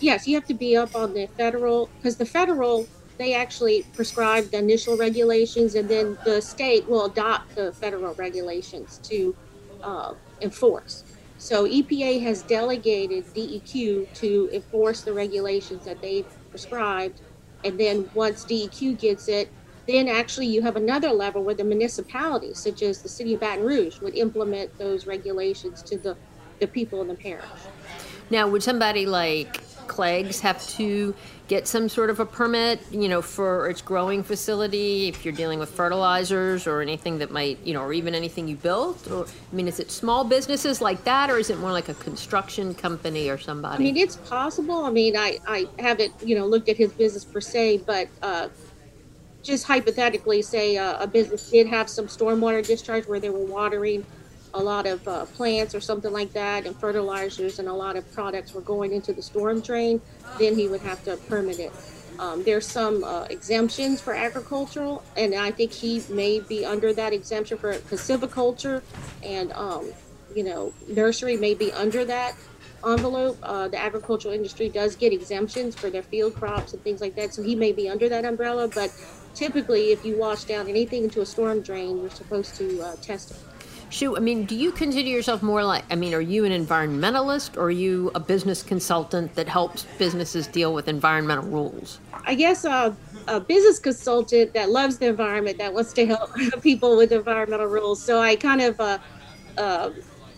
Yes, 0.01 0.27
you 0.27 0.35
have 0.35 0.47
to 0.47 0.55
be 0.55 0.77
up 0.77 0.95
on 0.95 1.15
the 1.15 1.27
federal 1.37 1.89
because 1.99 2.17
the 2.17 2.27
federal 2.27 2.87
they 3.19 3.35
actually 3.35 3.85
prescribe 3.95 4.51
the 4.51 4.59
initial 4.59 4.97
regulations 4.97 5.75
and 5.75 5.89
then 5.89 6.19
the 6.25 6.41
state 6.41 6.89
will 6.89 7.07
adopt 7.07 7.55
the 7.55 7.73
federal 7.73 8.15
regulations 8.15 9.01
to 9.05 9.35
uh, 9.83 10.15
enforce. 10.41 11.05
So 11.39 11.67
EPA 11.67 12.23
has 12.23 12.43
delegated 12.43 13.25
DEQ 13.35 14.13
to 14.15 14.51
enforce 14.53 15.03
the 15.03 15.13
regulations 15.13 15.85
that 15.85 16.01
they 16.01 16.25
prescribed. 16.51 17.21
And 17.65 17.79
then 17.79 18.09
once 18.15 18.45
DEQ 18.45 18.99
gets 18.99 19.29
it, 19.29 19.51
then 19.87 20.09
actually 20.09 20.47
you 20.47 20.63
have 20.63 20.77
another 20.77 21.11
level 21.11 21.43
where 21.45 21.55
the 21.55 21.65
municipalities, 21.65 22.59
such 22.59 22.83
as 22.83 23.03
the 23.03 23.09
city 23.09 23.35
of 23.35 23.41
Baton 23.41 23.65
Rouge, 23.65 24.01
would 24.01 24.15
implement 24.15 24.77
those 24.79 25.07
regulations 25.07 25.83
to 25.83 25.97
the, 25.97 26.17
the 26.59 26.67
people 26.67 27.01
in 27.03 27.09
the 27.09 27.15
parish. 27.15 27.45
Now, 28.31 28.49
would 28.49 28.63
somebody 28.63 29.07
like 29.07 29.61
Clegg's 29.89 30.41
have 30.41 30.67
to 30.69 31.15
get 31.49 31.69
some 31.69 31.89
sort 31.89 32.11
of 32.11 32.19
a 32.19 32.27
permit, 32.27 32.81
you 32.91 33.09
know, 33.09 33.23
for 33.23 33.69
its 33.69 33.81
growing 33.81 34.23
facility 34.23 35.09
if 35.09 35.25
you're 35.25 35.35
dealing 35.35 35.59
with 35.59 35.71
fertilizers 35.71 36.67
or 36.67 36.81
anything 36.81 37.19
that 37.19 37.31
might, 37.31 37.59
you 37.65 37.73
know, 37.73 37.83
or 37.83 37.93
even 37.93 38.15
anything 38.15 38.49
you 38.49 38.57
built? 38.57 39.09
Or 39.11 39.27
I 39.27 39.55
mean, 39.55 39.69
is 39.69 39.79
it 39.79 39.91
small 39.91 40.25
businesses 40.25 40.81
like 40.81 41.05
that, 41.05 41.31
or 41.31 41.39
is 41.39 41.51
it 41.51 41.59
more 41.59 41.73
like 41.73 41.89
a 41.89 41.95
construction 41.95 42.75
company 42.75 43.29
or 43.29 43.39
somebody? 43.39 43.77
I 43.77 43.79
mean, 43.79 43.97
it's 43.97 44.17
possible. 44.17 44.85
I 44.85 44.91
mean, 44.91 45.17
I 45.17 45.39
I 45.47 45.67
haven't 45.79 46.13
you 46.25 46.37
know 46.37 46.47
looked 46.47 46.69
at 46.69 46.77
his 46.77 46.93
business 46.93 47.25
per 47.25 47.41
se, 47.41 47.79
but 47.87 48.09
uh, 48.23 48.49
just 49.43 49.65
hypothetically, 49.65 50.43
say 50.43 50.77
uh, 50.77 51.03
a 51.03 51.07
business 51.07 51.51
did 51.51 51.67
have 51.69 51.89
some 51.89 52.07
stormwater 52.07 52.67
discharge 52.67 53.07
where 53.07 53.21
they 53.21 53.31
were 53.31 53.45
watering 53.45 54.05
a 54.55 54.63
lot 54.63 54.87
of 54.87 55.07
uh, 55.07 55.25
plants 55.27 55.75
or 55.75 55.81
something 55.81 56.13
like 56.13 56.33
that, 56.33 56.67
and 56.67 56.77
fertilizers 56.77 57.59
and 57.59 57.69
a 57.69 57.73
lot 57.73 57.97
of 57.97 58.11
products 58.13 58.55
were 58.55 58.61
going 58.61 58.93
into 58.93 59.13
the 59.13 59.23
storm 59.23 59.61
drain, 59.61 60.01
then 60.39 60.55
he 60.55 60.69
would 60.69 60.81
have 60.81 61.03
to 61.05 61.17
permit 61.29 61.59
it. 61.59 61.73
Um, 62.19 62.43
there's 62.45 62.67
some 62.67 63.05
uh, 63.05 63.25
exemptions 63.25 64.01
for 64.01 64.15
agricultural, 64.15 65.05
and 65.17 65.35
I 65.35 65.51
think 65.51 65.73
he 65.73 66.03
may 66.09 66.41
be 66.41 66.65
under 66.65 66.93
that 66.95 67.13
exemption 67.13 67.59
for 67.59 67.75
silviculture, 67.75 68.83
and 69.23 69.53
um, 69.53 69.91
you 70.35 70.43
know, 70.43 70.73
nursery 70.89 71.37
may 71.37 71.55
be 71.55 71.73
under 71.73 72.05
that 72.05 72.35
envelope. 72.87 73.39
Uh, 73.43 73.69
the 73.69 73.79
agricultural 73.79 74.33
industry 74.33 74.69
does 74.69 74.97
get 74.97 75.13
exemptions 75.13 75.75
for 75.75 75.91
their 75.91 76.03
field 76.03 76.35
crops 76.35 76.73
and 76.73 76.83
things 76.83 77.01
like 77.01 77.15
that, 77.17 77.35
so 77.35 77.43
he 77.43 77.55
may 77.55 77.73
be 77.73 77.89
under 77.89 78.09
that 78.09 78.25
umbrella. 78.25 78.69
But 78.69 78.93
typically, 79.35 79.93
if 79.93 80.05
you 80.05 80.17
wash 80.17 80.45
down 80.45 80.69
anything 80.69 81.05
into 81.05 81.21
a 81.21 81.27
storm 81.27 81.61
drain, 81.61 82.01
you're 82.01 82.11
supposed 82.11 82.55
to 82.57 82.81
uh, 82.81 82.97
test 83.03 83.33
it. 83.33 83.37
Shu, 83.97 84.15
I 84.15 84.21
mean, 84.21 84.45
do 84.45 84.55
you 84.55 84.73
consider 84.73 85.09
yourself 85.09 85.43
more 85.43 85.65
like, 85.65 85.83
I 85.91 85.95
mean, 85.95 86.13
are 86.13 86.21
you 86.21 86.45
an 86.45 86.53
environmentalist 86.53 87.57
or 87.57 87.63
are 87.63 87.71
you 87.71 88.11
a 88.15 88.21
business 88.21 88.63
consultant 88.63 89.35
that 89.37 89.49
helps 89.49 89.87
businesses 89.97 90.47
deal 90.47 90.75
with 90.75 90.87
environmental 90.87 91.47
rules? 91.47 91.99
I 92.27 92.35
guess 92.35 92.67
uh, 92.67 92.93
a 93.27 93.41
business 93.41 93.79
consultant 93.79 94.53
that 94.53 94.69
loves 94.69 94.99
the 94.99 95.07
environment, 95.07 95.57
that 95.57 95.73
wants 95.73 95.95
to 95.95 96.05
help 96.05 96.31
people 96.63 96.99
with 96.99 97.11
environmental 97.11 97.69
rules. 97.69 98.03
So 98.03 98.21
I 98.21 98.37
kind 98.37 98.61
of 98.61 98.79
uh, 98.79 98.99
uh, 99.57 99.91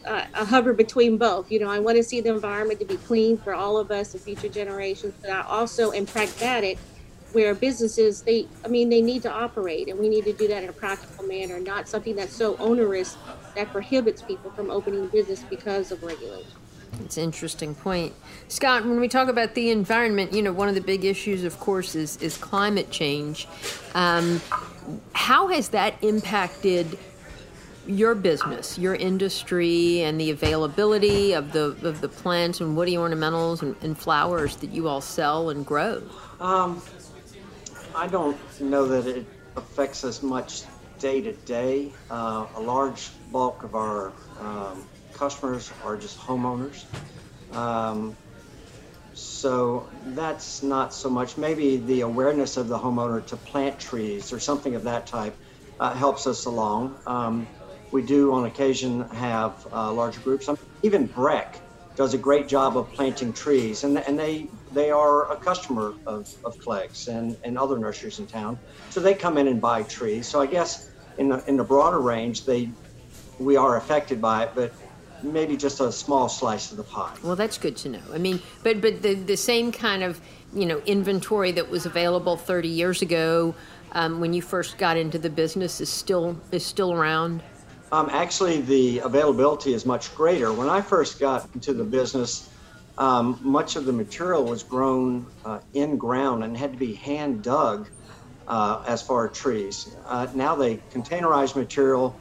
uh, 0.07 0.45
hover 0.45 0.73
between 0.73 1.19
both. 1.19 1.51
You 1.51 1.59
know, 1.59 1.69
I 1.69 1.81
want 1.81 1.97
to 1.97 2.05
see 2.05 2.21
the 2.21 2.33
environment 2.33 2.79
to 2.79 2.87
be 2.87 2.97
clean 2.97 3.39
for 3.39 3.55
all 3.55 3.77
of 3.77 3.91
us 3.91 4.15
and 4.15 4.23
future 4.23 4.49
generations, 4.49 5.15
but 5.21 5.33
I 5.33 5.43
also 5.43 5.91
am 5.91 6.07
pragmatic 6.07 6.79
where 7.33 7.55
businesses 7.55 8.23
they 8.23 8.47
i 8.65 8.69
mean 8.69 8.89
they 8.89 9.03
need 9.03 9.23
to 9.23 9.31
operate 9.31 9.89
and 9.89 9.99
we 9.99 10.09
need 10.09 10.25
to 10.25 10.33
do 10.33 10.49
that 10.49 10.63
in 10.63 10.69
a 10.71 10.73
practical 10.73 11.25
manner 11.27 11.61
not 11.61 11.87
something 11.87 12.17
that's 12.17 12.35
so 12.35 12.57
onerous 12.57 13.17
that 13.59 13.71
prohibits 13.73 14.23
people 14.23 14.51
from 14.53 14.71
opening 14.71 15.07
business 15.09 15.43
because 15.51 15.91
of 15.91 16.03
regulation 16.03 16.51
it's 17.05 17.17
an 17.17 17.25
interesting 17.25 17.75
point 17.75 18.15
scott 18.49 18.85
when 18.85 19.01
we 19.01 19.09
talk 19.09 19.29
about 19.29 19.55
the 19.55 19.71
environment 19.71 20.33
you 20.33 20.43
know 20.43 20.53
one 20.53 20.69
of 20.69 20.75
the 20.75 20.81
big 20.81 21.05
issues 21.05 21.45
of 21.45 21.59
course 21.59 21.95
is, 21.95 22.17
is 22.23 22.37
climate 22.37 22.91
change 22.91 23.49
um, 23.95 24.41
how 25.13 25.49
has 25.49 25.71
that 25.71 25.95
impacted 26.03 26.99
your 27.89 28.15
business, 28.15 28.79
your 28.79 28.95
industry, 28.95 30.03
and 30.03 30.21
the 30.21 30.31
availability 30.31 31.33
of 31.33 31.53
the 31.53 31.75
of 31.83 32.01
the 32.01 32.09
plants 32.09 32.61
and 32.61 32.77
woody 32.77 32.95
ornamentals 32.95 33.63
and, 33.63 33.75
and 33.81 33.99
flowers 33.99 34.57
that 34.57 34.71
you 34.71 34.89
all 34.89 35.01
sell 35.01 35.49
and 35.49 35.65
grow? 35.65 36.03
Um, 36.39 36.83
I 37.95 38.07
don't 38.07 38.37
know 38.61 38.87
that 38.87 39.07
it 39.07 39.27
affects 39.57 40.05
us 40.05 40.23
much 40.23 40.63
day 40.99 41.21
to 41.23 41.33
day. 41.33 41.93
Uh, 42.11 42.47
a 42.55 42.61
large 42.61 43.11
bulk 43.33 43.63
of 43.63 43.75
our 43.75 44.13
um, 44.41 44.85
customers 45.13 45.73
are 45.85 45.97
just 45.97 46.19
homeowners. 46.19 46.85
Um, 47.53 48.17
so 49.15 49.89
that's 50.09 50.63
not 50.63 50.95
so 50.95 51.11
much. 51.11 51.37
Maybe 51.37 51.79
the 51.79 52.03
awareness 52.03 52.57
of 52.57 52.69
the 52.69 52.79
homeowner 52.79 53.27
to 53.27 53.37
plant 53.37 53.79
trees 53.79 54.33
or 54.33 54.39
something 54.39 54.75
of 54.75 54.85
that 54.85 55.07
type 55.07 55.35
uh, 55.81 55.93
helps 55.95 56.27
us 56.27 56.45
along. 56.45 56.97
Um, 57.07 57.47
we 57.91 58.03
do 58.03 58.33
on 58.33 58.45
occasion 58.45 59.09
have 59.11 59.67
uh, 59.73 59.93
larger 59.93 60.21
groups. 60.21 60.49
Even 60.83 61.09
BREC 61.09 61.57
does 61.97 62.15
a 62.15 62.19
great 62.19 62.47
job 62.47 62.77
of 62.77 62.93
planting 62.93 63.33
trees, 63.33 63.83
and, 63.83 63.99
and 63.99 64.17
they 64.17 64.47
they 64.73 64.91
are 64.91 65.33
a 65.33 65.37
customer 65.37 65.95
of, 66.07 66.33
of 66.45 66.57
Clegg's 66.59 67.09
and, 67.09 67.37
and 67.43 67.59
other 67.59 67.77
nurseries 67.77 68.21
in 68.21 68.27
town. 68.27 68.57
So 68.91 69.01
they 69.01 69.15
come 69.15 69.37
in 69.39 69.49
and 69.49 69.61
buy 69.61 69.83
trees. 69.83 70.29
So 70.29 70.41
I 70.41 70.47
guess 70.47 70.91
in 71.17 71.31
the, 71.31 71.45
in 71.49 71.57
the 71.57 71.65
broader 71.65 72.01
range, 72.01 72.45
they 72.45 72.71
we 73.39 73.57
are 73.57 73.77
affected 73.77 74.21
by 74.21 74.45
it, 74.45 74.51
but 74.55 74.73
maybe 75.23 75.57
just 75.57 75.81
a 75.81 75.91
small 75.91 76.29
slice 76.29 76.71
of 76.71 76.77
the 76.77 76.85
pie. 76.85 77.15
Well, 77.23 77.37
that's 77.37 77.59
good 77.59 77.77
to 77.79 77.89
know. 77.89 78.03
I 78.13 78.19
mean, 78.19 78.41
but 78.63 78.81
but 78.81 79.03
the 79.03 79.15
the 79.15 79.37
same 79.37 79.73
kind 79.73 80.03
of 80.03 80.21
you 80.55 80.67
know 80.67 80.79
inventory 80.87 81.53
that 81.53 81.69
was 81.69 81.87
available 81.87 82.37
30 82.37 82.69
years 82.69 83.03
ago 83.03 83.55
um, 83.93 84.21
when 84.21 84.33
you 84.33 84.43
first 84.43 84.79
got 84.79 84.97
into 84.97 85.19
the 85.19 85.31
business 85.31 85.81
is 85.81 85.89
still 85.89 86.41
is 86.53 86.65
still 86.65 86.93
around. 86.93 87.43
Um, 87.91 88.11
actually, 88.13 88.61
the 88.61 88.99
availability 88.99 89.73
is 89.73 89.87
much 89.87 90.15
greater. 90.15 90.53
When 90.53 90.69
I 90.69 90.83
first 90.83 91.19
got 91.19 91.49
into 91.55 91.73
the 91.73 91.85
business, 91.85 92.51
um, 92.99 93.39
much 93.43 93.77
of 93.77 93.87
the 93.87 93.93
material 93.93 94.45
was 94.45 94.63
grown 94.63 95.27
uh, 95.45 95.61
in 95.73 95.97
ground 95.97 96.45
and 96.45 96.55
had 96.57 96.73
to 96.73 96.79
be 96.79 96.95
hand 96.95 97.43
dug 97.43 97.89
uh, 98.47 98.85
as 98.87 99.01
far 99.01 99.31
as 99.31 99.37
trees. 99.37 99.97
Uh, 100.07 100.27
now 100.35 100.55
they 100.55 100.77
containerize 100.93 101.57
material. 101.57 102.15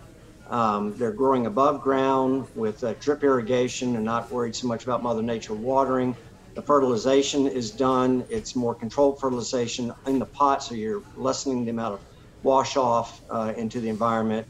Um, 0.50 0.98
they're 0.98 1.13
growing 1.13 1.46
above 1.46 1.82
ground 1.82 2.48
with 2.56 2.84
uh, 2.84 2.96
drip 3.00 3.24
irrigation 3.24 3.96
and 3.96 4.06
not 4.06 4.32
worried 4.32 4.56
so 4.56 4.68
much 4.68 4.84
about 4.86 5.04
Mother 5.04 5.24
Nature 5.24 5.56
watering. 5.56 6.16
The 6.56 6.63
fertilization 6.63 7.48
is 7.48 7.72
done. 7.72 8.25
It's 8.30 8.56
more 8.56 8.75
controlled 8.75 9.20
fertilization 9.20 9.92
in 10.08 10.20
the 10.20 10.25
pot, 10.27 10.63
so 10.63 10.75
you're 10.75 11.04
lessening 11.16 11.66
the 11.66 11.72
amount 11.72 11.96
of 11.96 12.01
wash 12.44 12.77
off 12.77 13.22
uh, 13.30 13.54
into 13.58 13.80
the 13.82 13.89
environment. 13.89 14.48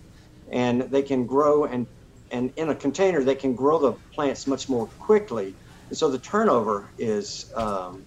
And 0.52 0.84
they 0.84 1.04
can 1.04 1.26
grow 1.28 1.66
and 1.66 1.88
and 2.32 2.52
in 2.58 2.70
a 2.70 2.76
container, 2.76 3.24
they 3.24 3.36
can 3.36 3.56
grow 3.56 3.80
the 3.80 3.94
plants 4.14 4.48
much 4.48 4.70
more 4.70 4.90
quickly 5.00 5.58
and 5.90 5.98
so 5.98 6.10
the 6.10 6.20
turnover 6.20 6.92
is 6.98 7.46
um, 7.56 8.06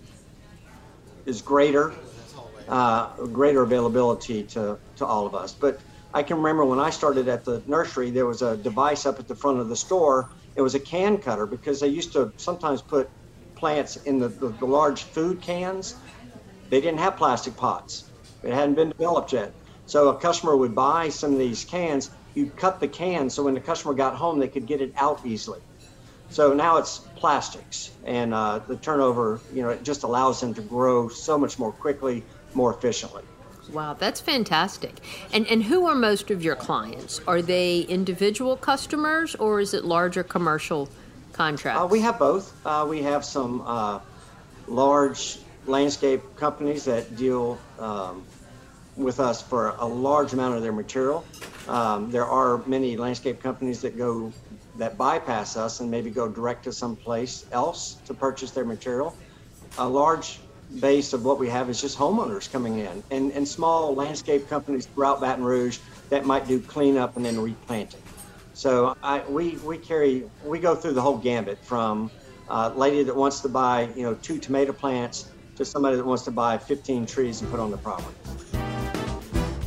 is 1.27 1.43
greater, 1.43 2.01
uh, 2.69 3.27
greater 3.27 3.63
availability 3.63 4.45
to, 4.45 4.79
to 4.97 5.07
all 5.07 5.27
of 5.27 5.35
us. 5.35 5.55
But 5.61 5.79
I 6.13 6.23
can 6.23 6.39
remember 6.39 6.65
when 6.65 6.81
I 6.81 6.91
started 6.91 7.29
at 7.29 7.45
the 7.45 7.63
nursery, 7.67 8.11
there 8.11 8.27
was 8.27 8.43
a 8.43 8.57
device 8.57 9.07
up 9.07 9.21
at 9.21 9.29
the 9.29 9.37
front 9.37 9.61
of 9.61 9.69
the 9.69 9.77
store. 9.77 10.29
It 10.57 10.63
was 10.63 10.75
a 10.75 10.81
can 10.81 11.19
cutter 11.19 11.47
because 11.47 11.81
they 11.81 11.89
used 11.89 12.13
to 12.15 12.33
sometimes 12.37 12.83
put 12.83 13.11
plants 13.57 13.97
in 13.97 14.19
the, 14.19 14.29
the, 14.29 14.57
the 14.59 14.67
large 14.67 15.05
food 15.05 15.43
cans. 15.43 15.95
They 16.71 16.81
didn't 16.81 17.01
have 17.01 17.17
plastic 17.17 17.57
pots. 17.57 18.11
It 18.43 18.53
hadn't 18.53 18.75
been 18.75 18.93
developed 18.99 19.33
yet. 19.33 19.55
So 19.87 20.09
a 20.09 20.19
customer 20.19 20.57
would 20.57 20.75
buy 20.75 21.11
some 21.11 21.33
of 21.33 21.39
these 21.39 21.65
cans. 21.65 22.11
You 22.35 22.53
cut 22.57 22.81
the 22.81 22.89
can 22.89 23.31
so 23.31 23.45
when 23.45 23.55
the 23.55 23.61
customer 23.61 23.95
got 23.95 24.17
home, 24.17 24.39
they 24.39 24.49
could 24.49 24.67
get 24.67 24.81
it 24.81 24.93
out 24.97 25.25
easily. 25.25 25.61
So 26.29 26.55
now 26.55 26.79
it's 26.79 27.01
plastics, 27.17 27.99
and 28.05 28.33
uh, 28.33 28.61
the 28.69 28.79
turnover, 28.79 29.47
you 29.53 29.63
know, 29.63 29.71
it 29.71 29.83
just 29.83 30.05
allows 30.05 30.41
them 30.41 30.55
to 30.55 30.63
grow 30.63 31.09
so 31.09 31.37
much 31.37 31.59
more 31.59 31.73
quickly, 31.73 32.29
more 32.55 32.73
efficiently. 32.75 33.30
Wow, 33.73 33.95
that's 33.95 34.21
fantastic. 34.21 34.95
And 35.33 35.47
and 35.47 35.63
who 35.63 35.87
are 35.87 35.95
most 35.95 36.31
of 36.31 36.43
your 36.43 36.57
clients? 36.57 37.21
Are 37.27 37.43
they 37.43 37.81
individual 37.83 38.57
customers 38.57 39.35
or 39.37 39.61
is 39.61 39.75
it 39.75 39.85
larger 39.85 40.23
commercial 40.23 40.89
contracts? 41.33 41.81
Uh, 41.81 41.87
we 41.87 42.01
have 42.01 42.19
both. 42.19 42.55
Uh, 42.67 42.87
we 42.89 43.03
have 43.03 43.25
some 43.25 43.63
uh, 43.65 44.01
large 44.67 45.39
landscape 45.67 46.23
companies 46.37 46.85
that 46.85 47.17
deal 47.17 47.59
um, 47.79 48.25
with 48.97 49.21
us 49.21 49.41
for 49.41 49.75
a 49.79 49.87
large 49.87 50.33
amount 50.33 50.57
of 50.57 50.63
their 50.63 50.73
material. 50.73 51.25
Um, 51.69 52.11
there 52.11 52.27
are 52.27 52.63
many 52.67 52.97
landscape 52.97 53.41
companies 53.43 53.81
that 53.83 53.97
go 53.97 54.33
that 54.77 54.97
bypass 54.97 55.57
us 55.57 55.81
and 55.81 55.91
maybe 55.91 56.11
go 56.11 56.29
direct 56.29 56.65
to 56.65 56.73
someplace 56.73 57.45
else 57.53 57.95
to 58.07 58.15
purchase 58.15 58.51
their 58.51 58.65
material. 58.65 59.15
A 59.79 59.89
large 59.89 60.41
base 60.79 61.13
of 61.13 61.25
what 61.25 61.39
we 61.39 61.49
have 61.49 61.69
is 61.69 61.81
just 61.81 61.99
homeowners 61.99 62.51
coming 62.51 62.79
in 62.79 63.03
and, 63.11 63.33
and 63.33 63.47
small 63.47 63.95
landscape 63.95 64.49
companies 64.49 64.87
throughout 64.87 65.21
Baton 65.21 65.45
Rouge 65.45 65.79
that 66.11 66.25
might 66.25 66.47
do 66.47 66.61
cleanup 66.61 67.17
and 67.17 67.25
then 67.25 67.41
replanting. 67.41 68.03
So 68.55 68.97
I, 69.03 69.23
we, 69.29 69.57
we 69.59 69.79
carry, 69.79 70.25
we 70.45 70.59
go 70.59 70.75
through 70.75 70.93
the 70.93 71.03
whole 71.03 71.17
gambit 71.17 71.59
from 71.65 72.11
a 72.49 72.71
lady 72.71 73.03
that 73.03 73.17
wants 73.17 73.41
to 73.41 73.49
buy, 73.49 73.89
you 73.97 74.03
know, 74.03 74.15
two 74.15 74.39
tomato 74.39 74.73
plants 74.73 75.31
to 75.57 75.65
somebody 75.65 75.97
that 75.97 76.05
wants 76.05 76.25
to 76.25 76.31
buy 76.31 76.59
15 76.59 77.07
trees 77.07 77.41
and 77.41 77.51
put 77.51 77.61
on 77.61 77.71
the 77.71 77.79
property. 77.79 78.15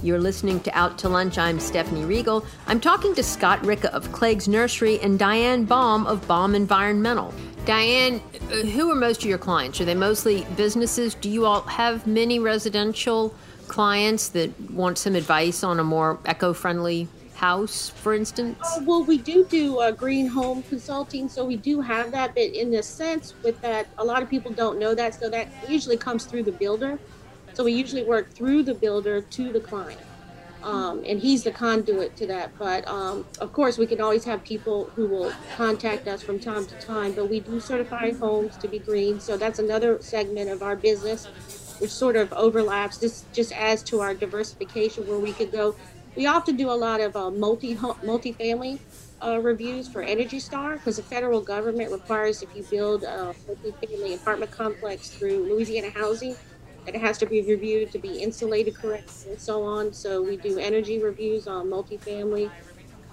You're 0.03 0.19
listening 0.19 0.59
to 0.61 0.77
Out 0.77 0.97
to 0.99 1.09
Lunch. 1.09 1.37
I'm 1.37 1.61
Stephanie 1.61 2.03
Riegel. 2.03 2.45
I'm 2.67 2.81
talking 2.81 3.15
to 3.15 3.23
Scott 3.23 3.65
Ricca 3.65 3.93
of 3.93 4.11
Clegg's 4.11 4.49
Nursery 4.49 4.99
and 4.99 5.17
Diane 5.17 5.63
Baum 5.63 6.05
of 6.07 6.27
Baum 6.27 6.55
Environmental. 6.55 7.33
Diane, 7.65 8.21
uh, 8.51 8.55
who 8.55 8.91
are 8.91 8.95
most 8.95 9.23
of 9.23 9.29
your 9.29 9.37
clients? 9.37 9.79
Are 9.79 9.85
they 9.85 9.95
mostly 9.95 10.45
businesses? 10.57 11.15
Do 11.15 11.29
you 11.29 11.45
all 11.45 11.61
have 11.61 12.05
many 12.05 12.37
residential 12.37 13.33
clients 13.69 14.27
that 14.29 14.71
want 14.71 14.97
some 14.97 15.15
advice 15.15 15.63
on 15.63 15.79
a 15.79 15.83
more 15.83 16.19
eco 16.25 16.51
friendly 16.51 17.07
house, 17.35 17.87
for 17.87 18.13
instance? 18.13 18.59
Uh, 18.61 18.81
well, 18.83 19.05
we 19.05 19.17
do 19.17 19.45
do 19.45 19.79
uh, 19.79 19.91
green 19.91 20.27
home 20.27 20.63
consulting, 20.63 21.29
so 21.29 21.45
we 21.45 21.55
do 21.55 21.79
have 21.79 22.11
that. 22.11 22.35
But 22.35 22.43
in 22.43 22.73
a 22.73 22.83
sense 22.83 23.33
with 23.43 23.61
that, 23.61 23.87
a 23.97 24.03
lot 24.03 24.21
of 24.21 24.29
people 24.29 24.51
don't 24.51 24.77
know 24.77 24.93
that, 24.93 25.15
so 25.15 25.29
that 25.29 25.47
usually 25.69 25.97
comes 25.97 26.25
through 26.25 26.43
the 26.43 26.51
builder. 26.51 26.99
So 27.53 27.63
we 27.63 27.71
usually 27.71 28.03
work 28.03 28.29
through 28.31 28.63
the 28.63 28.73
builder 28.73 29.21
to 29.21 29.53
the 29.53 29.61
client. 29.61 30.01
Um, 30.63 31.03
and 31.05 31.19
he's 31.19 31.43
the 31.43 31.51
conduit 31.51 32.15
to 32.17 32.27
that. 32.27 32.57
But 32.57 32.87
um, 32.87 33.25
of 33.39 33.51
course, 33.51 33.77
we 33.77 33.85
can 33.85 33.99
always 33.99 34.23
have 34.23 34.43
people 34.43 34.91
who 34.95 35.07
will 35.07 35.33
contact 35.55 36.07
us 36.07 36.23
from 36.23 36.39
time 36.39 36.65
to 36.67 36.75
time. 36.75 37.13
But 37.13 37.29
we 37.29 37.41
do 37.41 37.59
certify 37.59 38.11
homes 38.13 38.55
to 38.57 38.69
be 38.69 38.79
green, 38.79 39.19
so 39.19 39.35
that's 39.37 39.59
another 39.59 40.01
segment 40.01 40.49
of 40.49 40.63
our 40.63 40.77
business, 40.77 41.27
which 41.79 41.91
sort 41.91 42.15
of 42.15 42.31
overlaps. 42.33 42.97
This 42.97 43.25
just 43.33 43.51
adds 43.51 43.83
to 43.83 43.99
our 43.99 44.13
diversification 44.13 45.05
where 45.05 45.19
we 45.19 45.33
could 45.33 45.51
go. 45.51 45.75
We 46.15 46.27
often 46.27 46.55
do 46.55 46.69
a 46.69 46.79
lot 46.87 47.01
of 47.01 47.15
uh, 47.15 47.29
multi 47.29 47.77
multi-family 48.01 48.79
uh, 49.21 49.39
reviews 49.41 49.87
for 49.87 50.01
Energy 50.01 50.39
Star 50.39 50.75
because 50.75 50.97
the 50.97 51.03
federal 51.03 51.41
government 51.41 51.91
requires 51.91 52.41
if 52.41 52.55
you 52.55 52.63
build 52.63 53.03
a 53.03 53.35
multi-family 53.47 54.13
apartment 54.13 54.51
complex 54.51 55.09
through 55.09 55.49
Louisiana 55.49 55.89
Housing 55.89 56.35
it 56.85 56.95
has 56.95 57.17
to 57.19 57.25
be 57.25 57.41
reviewed 57.43 57.91
to 57.91 57.99
be 57.99 58.19
insulated 58.21 58.75
correctly 58.75 59.31
and 59.31 59.39
so 59.39 59.63
on. 59.63 59.93
So 59.93 60.21
we 60.21 60.37
do 60.37 60.57
energy 60.59 61.01
reviews 61.01 61.47
on 61.47 61.67
multifamily. 61.69 62.51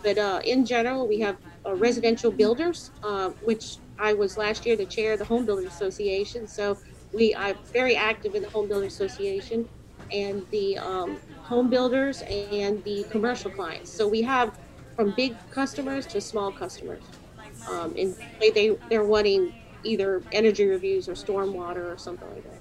But 0.03 0.19
uh, 0.19 0.41
in 0.45 0.65
general, 0.65 1.09
we 1.09 1.21
have 1.21 1.39
uh, 1.67 1.75
residential 1.75 2.33
builders, 2.33 2.93
uh, 3.03 3.31
which 3.41 3.79
I 3.99 4.15
was 4.15 4.37
last 4.37 4.67
year 4.67 4.77
the 4.77 4.87
chair 4.87 5.12
of 5.12 5.19
the 5.19 5.27
Home 5.27 5.47
Builders 5.47 5.73
Association. 5.75 6.47
So 6.49 6.79
we 7.12 7.35
I'm 7.37 7.57
very 7.73 7.97
active 7.97 8.35
in 8.35 8.43
the 8.43 8.50
Home 8.50 8.69
Builders 8.69 8.95
Association 8.95 9.69
and 10.11 10.45
the 10.50 10.79
um, 10.79 11.21
home 11.43 11.71
builders 11.71 12.23
and 12.23 12.83
the 12.85 13.07
commercial 13.11 13.50
clients. 13.50 13.97
So 13.97 14.09
we 14.09 14.23
have 14.23 14.53
from 14.97 15.12
big 15.12 15.39
customers 15.50 16.07
to 16.09 16.21
small 16.21 16.53
customers. 16.53 17.12
Um, 17.69 17.95
and 17.97 18.17
they, 18.41 18.50
they, 18.50 18.77
they're 18.89 19.05
wanting 19.05 19.53
either 19.85 20.25
energy 20.33 20.67
reviews 20.67 21.09
or 21.09 21.12
stormwater 21.15 21.93
or 21.93 21.97
something 21.99 22.29
like 22.29 22.45
that. 22.45 22.60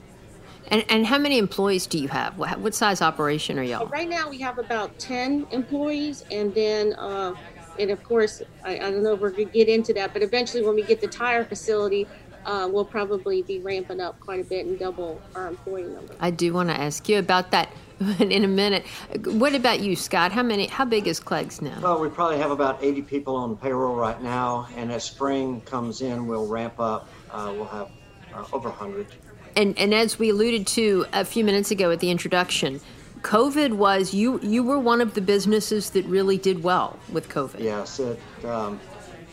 And, 0.71 0.85
and 0.89 1.05
how 1.05 1.17
many 1.17 1.37
employees 1.37 1.87
do 1.87 1.97
you 1.97 2.07
have? 2.09 2.37
What, 2.37 2.59
what 2.59 2.75
size 2.75 3.01
operation 3.01 3.57
are 3.57 3.63
y'all? 3.63 3.87
Right 3.87 4.09
now, 4.09 4.29
we 4.29 4.37
have 4.39 4.59
about 4.59 4.97
10 4.99 5.47
employees. 5.51 6.23
And 6.31 6.53
then, 6.53 6.93
uh, 6.93 7.33
and 7.79 7.89
of 7.91 8.03
course, 8.03 8.41
I, 8.63 8.75
I 8.75 8.91
don't 8.91 9.03
know 9.03 9.13
if 9.13 9.19
we're 9.19 9.31
going 9.31 9.47
to 9.47 9.53
get 9.53 9.67
into 9.67 9.93
that, 9.93 10.13
but 10.13 10.21
eventually, 10.21 10.63
when 10.63 10.75
we 10.75 10.83
get 10.83 11.01
the 11.01 11.07
tire 11.07 11.43
facility, 11.43 12.07
uh, 12.45 12.69
we'll 12.71 12.85
probably 12.85 13.41
be 13.41 13.59
ramping 13.59 13.99
up 13.99 14.19
quite 14.19 14.39
a 14.39 14.43
bit 14.43 14.65
and 14.65 14.77
double 14.79 15.21
our 15.35 15.47
employee 15.47 15.83
number. 15.83 16.15
I 16.19 16.31
do 16.31 16.53
want 16.53 16.69
to 16.69 16.75
ask 16.79 17.07
you 17.09 17.19
about 17.19 17.51
that 17.51 17.71
in 18.19 18.43
a 18.43 18.47
minute. 18.47 18.85
What 19.25 19.55
about 19.55 19.81
you, 19.81 19.95
Scott? 19.95 20.31
How 20.31 20.43
many? 20.43 20.67
How 20.67 20.85
big 20.85 21.07
is 21.07 21.19
Clegg's 21.19 21.61
now? 21.61 21.79
Well, 21.81 21.99
we 21.99 22.09
probably 22.09 22.37
have 22.37 22.51
about 22.51 22.81
80 22.83 23.01
people 23.03 23.35
on 23.35 23.57
payroll 23.57 23.95
right 23.95 24.21
now, 24.21 24.67
and 24.75 24.91
as 24.91 25.03
spring 25.03 25.61
comes 25.61 26.01
in, 26.01 26.27
we'll 26.27 26.47
ramp 26.47 26.79
up. 26.79 27.09
Uh, 27.31 27.53
we'll 27.55 27.65
have 27.65 27.89
uh, 28.33 28.45
over 28.53 28.69
100 28.69 29.07
and 29.55 29.77
and 29.77 29.93
as 29.93 30.19
we 30.19 30.29
alluded 30.29 30.67
to 30.67 31.05
a 31.13 31.25
few 31.25 31.43
minutes 31.43 31.71
ago 31.71 31.91
at 31.91 31.99
the 31.99 32.11
introduction, 32.11 32.79
COVID 33.21 33.73
was 33.73 34.13
you 34.13 34.39
you 34.41 34.63
were 34.63 34.79
one 34.79 35.01
of 35.01 35.13
the 35.13 35.21
businesses 35.21 35.89
that 35.91 36.05
really 36.05 36.37
did 36.37 36.63
well 36.63 36.97
with 37.11 37.29
COVID. 37.29 37.59
Yes, 37.59 37.99
it 37.99 38.19
um, 38.45 38.79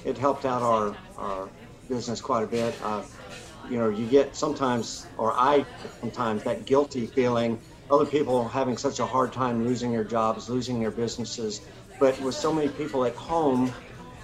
it 0.05 0.19
helped 0.19 0.45
out 0.45 0.63
our 0.63 0.97
our 1.19 1.49
business 1.89 2.21
quite 2.21 2.43
a 2.43 2.47
bit. 2.47 2.75
Uh, 2.83 3.03
you 3.71 3.79
know, 3.79 3.89
you 3.89 4.07
get 4.07 4.37
sometimes, 4.37 5.07
or 5.19 5.33
I 5.33 5.65
sometimes, 6.01 6.43
that 6.45 6.65
guilty 6.67 7.07
feeling. 7.07 7.59
Other 7.91 8.07
people 8.07 8.49
having 8.49 8.77
such 8.77 8.99
a 8.99 9.07
hard 9.07 9.33
time 9.33 9.65
losing 9.65 9.93
their 9.93 10.05
jobs, 10.05 10.49
losing 10.49 10.81
their 10.81 10.91
businesses, 10.91 11.61
but 12.01 12.21
with 12.21 12.35
so 12.35 12.53
many 12.53 12.69
people 12.69 13.05
at 13.05 13.15
home 13.15 13.73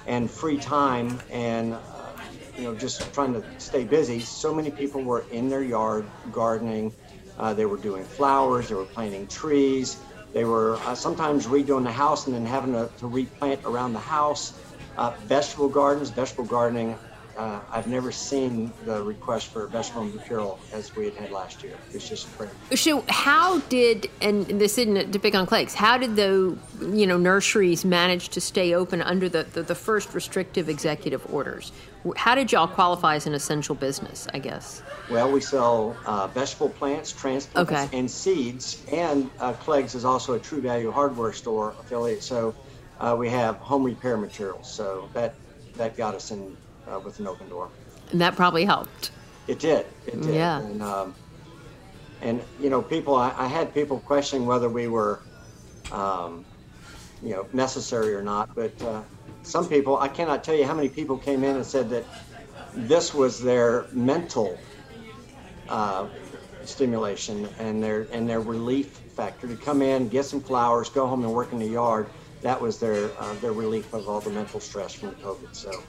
and 0.06 0.28
free 0.28 0.58
time 0.58 1.20
and 1.30 1.76
you 2.56 2.64
know, 2.64 2.74
just 2.76 3.12
trying 3.14 3.32
to 3.34 3.44
stay 3.58 3.84
busy. 3.84 4.20
So 4.20 4.54
many 4.54 4.70
people 4.70 5.02
were 5.02 5.26
in 5.30 5.48
their 5.48 5.62
yard 5.62 6.12
gardening. 6.30 6.92
Uh, 7.38 7.54
they 7.54 7.66
were 7.66 7.78
doing 7.78 8.04
flowers. 8.04 8.68
They 8.68 8.74
were 8.74 8.86
planting 8.86 9.26
trees. 9.28 9.96
They 10.34 10.44
were 10.44 10.80
uh, 10.84 10.94
sometimes 10.94 11.46
redoing 11.46 11.84
the 11.84 11.92
house 11.92 12.26
and 12.26 12.34
then 12.34 12.46
having 12.46 12.72
to, 12.72 12.90
to 12.98 13.06
replant 13.06 13.60
around 13.64 13.92
the 13.92 14.00
house. 14.00 14.58
Uh, 14.96 15.12
vegetable 15.24 15.68
gardens, 15.68 16.10
vegetable 16.10 16.44
gardening 16.44 16.98
uh, 17.36 17.60
I've 17.70 17.86
never 17.86 18.12
seen 18.12 18.72
the 18.84 19.02
request 19.02 19.48
for 19.48 19.66
vegetable 19.66 20.04
material 20.04 20.58
as 20.72 20.94
we 20.94 21.06
had 21.06 21.14
had 21.14 21.30
last 21.30 21.62
year. 21.62 21.74
It's 21.92 22.08
just 22.08 22.26
incredible. 22.28 22.76
So, 22.76 23.04
how 23.08 23.60
did 23.60 24.10
and 24.20 24.44
this 24.46 24.78
isn't 24.78 25.12
to 25.12 25.18
pick 25.18 25.34
on 25.34 25.46
Clegg's? 25.46 25.74
How 25.74 25.96
did 25.96 26.16
the 26.16 26.56
you 26.80 27.06
know 27.06 27.16
nurseries 27.16 27.84
manage 27.84 28.28
to 28.30 28.40
stay 28.40 28.74
open 28.74 29.00
under 29.02 29.28
the, 29.28 29.44
the, 29.44 29.62
the 29.62 29.74
first 29.74 30.14
restrictive 30.14 30.68
executive 30.68 31.26
orders? 31.32 31.72
How 32.16 32.34
did 32.34 32.52
y'all 32.52 32.68
qualify 32.68 33.16
as 33.16 33.26
an 33.26 33.34
essential 33.34 33.74
business? 33.74 34.28
I 34.34 34.38
guess. 34.38 34.82
Well, 35.10 35.30
we 35.30 35.40
sell 35.40 35.96
uh, 36.04 36.26
vegetable 36.28 36.70
plants, 36.70 37.12
transplants, 37.12 37.72
okay. 37.72 37.88
and 37.96 38.10
seeds, 38.10 38.84
and 38.92 39.30
uh, 39.40 39.54
Clegg's 39.54 39.94
is 39.94 40.04
also 40.04 40.34
a 40.34 40.38
True 40.38 40.60
Value 40.60 40.90
hardware 40.90 41.32
store 41.32 41.74
affiliate. 41.80 42.22
So. 42.22 42.54
Uh, 43.00 43.16
we 43.18 43.28
have 43.28 43.56
home 43.56 43.82
repair 43.82 44.16
materials, 44.16 44.72
so 44.72 45.08
that 45.12 45.34
that 45.74 45.96
got 45.96 46.14
us 46.14 46.30
in 46.30 46.56
uh, 46.88 46.98
with 47.00 47.18
an 47.20 47.26
open 47.26 47.48
door. 47.48 47.68
And 48.10 48.20
that 48.20 48.36
probably 48.36 48.64
helped. 48.64 49.10
It 49.46 49.58
did. 49.58 49.86
It 50.06 50.20
did. 50.22 50.34
Yeah. 50.34 50.60
And, 50.60 50.82
um, 50.82 51.14
and 52.20 52.42
you 52.60 52.70
know, 52.70 52.80
people, 52.80 53.16
I, 53.16 53.34
I, 53.36 53.46
had 53.46 53.74
people 53.74 53.98
questioning 54.00 54.46
whether 54.46 54.68
we 54.68 54.86
were, 54.86 55.20
um, 55.90 56.44
you 57.22 57.30
know, 57.30 57.46
necessary 57.52 58.14
or 58.14 58.22
not. 58.22 58.54
But 58.54 58.80
uh, 58.82 59.02
some 59.42 59.68
people, 59.68 59.98
I 59.98 60.08
cannot 60.08 60.44
tell 60.44 60.54
you 60.54 60.64
how 60.64 60.74
many 60.74 60.88
people 60.88 61.18
came 61.18 61.42
in 61.42 61.56
and 61.56 61.66
said 61.66 61.90
that 61.90 62.04
this 62.74 63.12
was 63.12 63.42
their 63.42 63.86
mental 63.92 64.58
uh, 65.68 66.06
stimulation 66.64 67.48
and 67.58 67.82
their 67.82 68.06
and 68.12 68.28
their 68.28 68.40
relief 68.40 68.86
factor 69.16 69.48
to 69.48 69.56
come 69.56 69.82
in, 69.82 70.08
get 70.08 70.24
some 70.24 70.40
flowers, 70.40 70.88
go 70.88 71.06
home 71.06 71.24
and 71.24 71.32
work 71.32 71.52
in 71.52 71.58
the 71.58 71.66
yard. 71.66 72.08
That 72.42 72.60
was 72.60 72.78
their 72.78 73.10
uh, 73.18 73.34
their 73.40 73.52
relief 73.52 73.92
of 73.92 74.08
all 74.08 74.20
the 74.20 74.30
mental 74.30 74.60
stress 74.60 74.94
from 74.94 75.12
COVID. 75.16 75.54
So. 75.54 75.82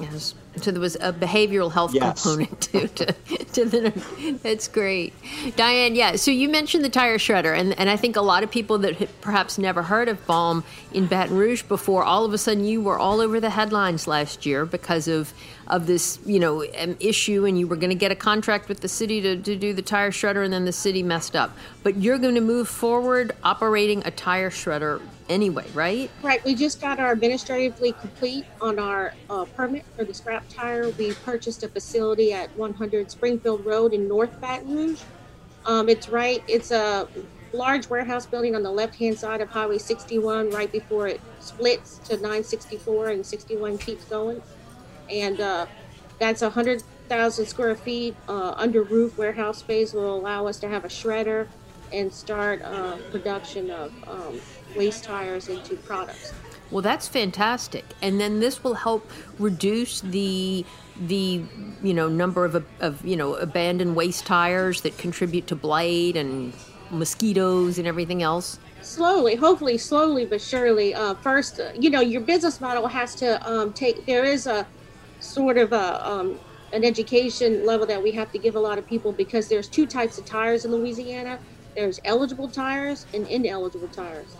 Yes. 0.00 0.34
So 0.56 0.70
there 0.70 0.80
was 0.80 0.96
a 0.96 1.12
behavioral 1.12 1.70
health 1.70 1.92
yes. 1.92 2.22
component 2.22 2.60
to, 2.62 2.88
to, 2.88 3.06
to 3.52 3.64
the. 3.64 4.38
That's 4.42 4.68
great, 4.68 5.12
Diane. 5.56 5.94
Yeah. 5.94 6.16
So 6.16 6.30
you 6.30 6.48
mentioned 6.48 6.84
the 6.84 6.88
tire 6.88 7.18
shredder, 7.18 7.58
and 7.58 7.78
and 7.78 7.90
I 7.90 7.96
think 7.96 8.16
a 8.16 8.22
lot 8.22 8.42
of 8.42 8.50
people 8.50 8.78
that 8.78 8.96
had 8.96 9.20
perhaps 9.20 9.58
never 9.58 9.82
heard 9.82 10.08
of 10.08 10.24
Baum 10.26 10.64
in 10.92 11.06
Baton 11.06 11.36
Rouge 11.36 11.62
before, 11.62 12.04
all 12.04 12.24
of 12.24 12.32
a 12.32 12.38
sudden 12.38 12.64
you 12.64 12.80
were 12.80 12.98
all 12.98 13.20
over 13.20 13.38
the 13.38 13.50
headlines 13.50 14.06
last 14.06 14.46
year 14.46 14.64
because 14.64 15.08
of 15.08 15.34
of 15.66 15.86
this 15.86 16.18
you 16.24 16.38
know 16.38 16.64
um, 16.78 16.96
issue, 17.00 17.44
and 17.44 17.58
you 17.58 17.66
were 17.66 17.76
going 17.76 17.90
to 17.90 17.96
get 17.96 18.10
a 18.10 18.16
contract 18.16 18.68
with 18.68 18.80
the 18.80 18.88
city 18.88 19.20
to, 19.20 19.36
to 19.36 19.56
do 19.56 19.74
the 19.74 19.82
tire 19.82 20.10
shredder, 20.10 20.42
and 20.42 20.52
then 20.52 20.64
the 20.64 20.72
city 20.72 21.02
messed 21.02 21.36
up. 21.36 21.54
But 21.82 21.96
you're 21.96 22.18
going 22.18 22.34
to 22.34 22.40
move 22.40 22.68
forward 22.68 23.32
operating 23.44 24.02
a 24.06 24.10
tire 24.10 24.50
shredder 24.50 25.02
anyway, 25.28 25.66
right? 25.74 26.10
Right. 26.22 26.44
We 26.44 26.54
just 26.54 26.80
got 26.80 26.98
our 26.98 27.12
administratively 27.12 27.92
complete 27.92 28.44
on 28.60 28.78
our 28.78 29.14
uh, 29.30 29.44
permit 29.44 29.84
for 29.96 30.04
the 30.04 30.14
scrap 30.14 30.44
tire. 30.48 30.90
We 30.90 31.12
purchased 31.12 31.62
a 31.62 31.68
facility 31.68 32.32
at 32.32 32.54
100 32.56 33.10
Springfield 33.10 33.64
Road 33.64 33.92
in 33.92 34.08
North 34.08 34.40
Baton 34.40 34.74
Rouge. 34.74 35.02
Um, 35.64 35.88
it's 35.88 36.08
right. 36.08 36.42
It's 36.46 36.70
a 36.70 37.08
large 37.52 37.88
warehouse 37.88 38.26
building 38.26 38.54
on 38.54 38.62
the 38.62 38.70
left-hand 38.70 39.18
side 39.18 39.40
of 39.40 39.48
Highway 39.48 39.78
61, 39.78 40.50
right 40.50 40.70
before 40.70 41.08
it 41.08 41.20
splits 41.40 41.98
to 42.08 42.14
964 42.16 43.08
and 43.08 43.26
61 43.26 43.78
keeps 43.78 44.04
going. 44.04 44.42
And 45.10 45.40
uh, 45.40 45.66
that's 46.18 46.42
100,000 46.42 47.46
square 47.46 47.74
feet 47.76 48.16
uh, 48.28 48.54
under 48.56 48.82
roof 48.82 49.16
warehouse 49.18 49.58
space 49.58 49.92
will 49.92 50.14
allow 50.14 50.46
us 50.46 50.58
to 50.60 50.68
have 50.68 50.84
a 50.84 50.88
shredder 50.88 51.46
and 51.92 52.12
start 52.12 52.62
uh, 52.62 52.96
production 53.10 53.70
of 53.70 53.92
um, 54.08 54.40
waste 54.76 55.04
tires 55.04 55.48
into 55.48 55.76
products. 55.76 56.32
Well, 56.70 56.82
that's 56.82 57.06
fantastic, 57.06 57.84
and 58.02 58.20
then 58.20 58.40
this 58.40 58.64
will 58.64 58.74
help 58.74 59.08
reduce 59.38 60.00
the 60.00 60.64
the 60.98 61.42
you 61.82 61.94
know 61.94 62.08
number 62.08 62.44
of, 62.44 62.64
of 62.80 63.04
you 63.04 63.16
know 63.16 63.34
abandoned 63.34 63.94
waste 63.94 64.26
tires 64.26 64.80
that 64.80 64.98
contribute 64.98 65.46
to 65.48 65.56
blight 65.56 66.16
and 66.16 66.52
mosquitoes 66.90 67.78
and 67.78 67.86
everything 67.86 68.22
else. 68.22 68.58
Slowly, 68.82 69.36
hopefully, 69.36 69.78
slowly 69.78 70.24
but 70.24 70.40
surely. 70.40 70.94
Uh, 70.94 71.14
first, 71.14 71.60
uh, 71.60 71.70
you 71.78 71.90
know, 71.90 72.00
your 72.00 72.20
business 72.20 72.60
model 72.60 72.86
has 72.88 73.14
to 73.16 73.48
um, 73.48 73.72
take. 73.72 74.04
There 74.06 74.24
is 74.24 74.46
a 74.46 74.66
sort 75.20 75.58
of 75.58 75.72
a 75.72 76.08
um, 76.08 76.38
an 76.72 76.84
education 76.84 77.64
level 77.64 77.86
that 77.86 78.02
we 78.02 78.10
have 78.10 78.32
to 78.32 78.38
give 78.38 78.56
a 78.56 78.60
lot 78.60 78.76
of 78.76 78.86
people 78.86 79.12
because 79.12 79.46
there's 79.48 79.68
two 79.68 79.86
types 79.86 80.18
of 80.18 80.24
tires 80.24 80.64
in 80.64 80.72
Louisiana 80.72 81.38
there's 81.76 82.00
eligible 82.06 82.48
tires 82.48 83.04
and 83.12 83.26
ineligible 83.26 83.88
tires. 83.88 84.34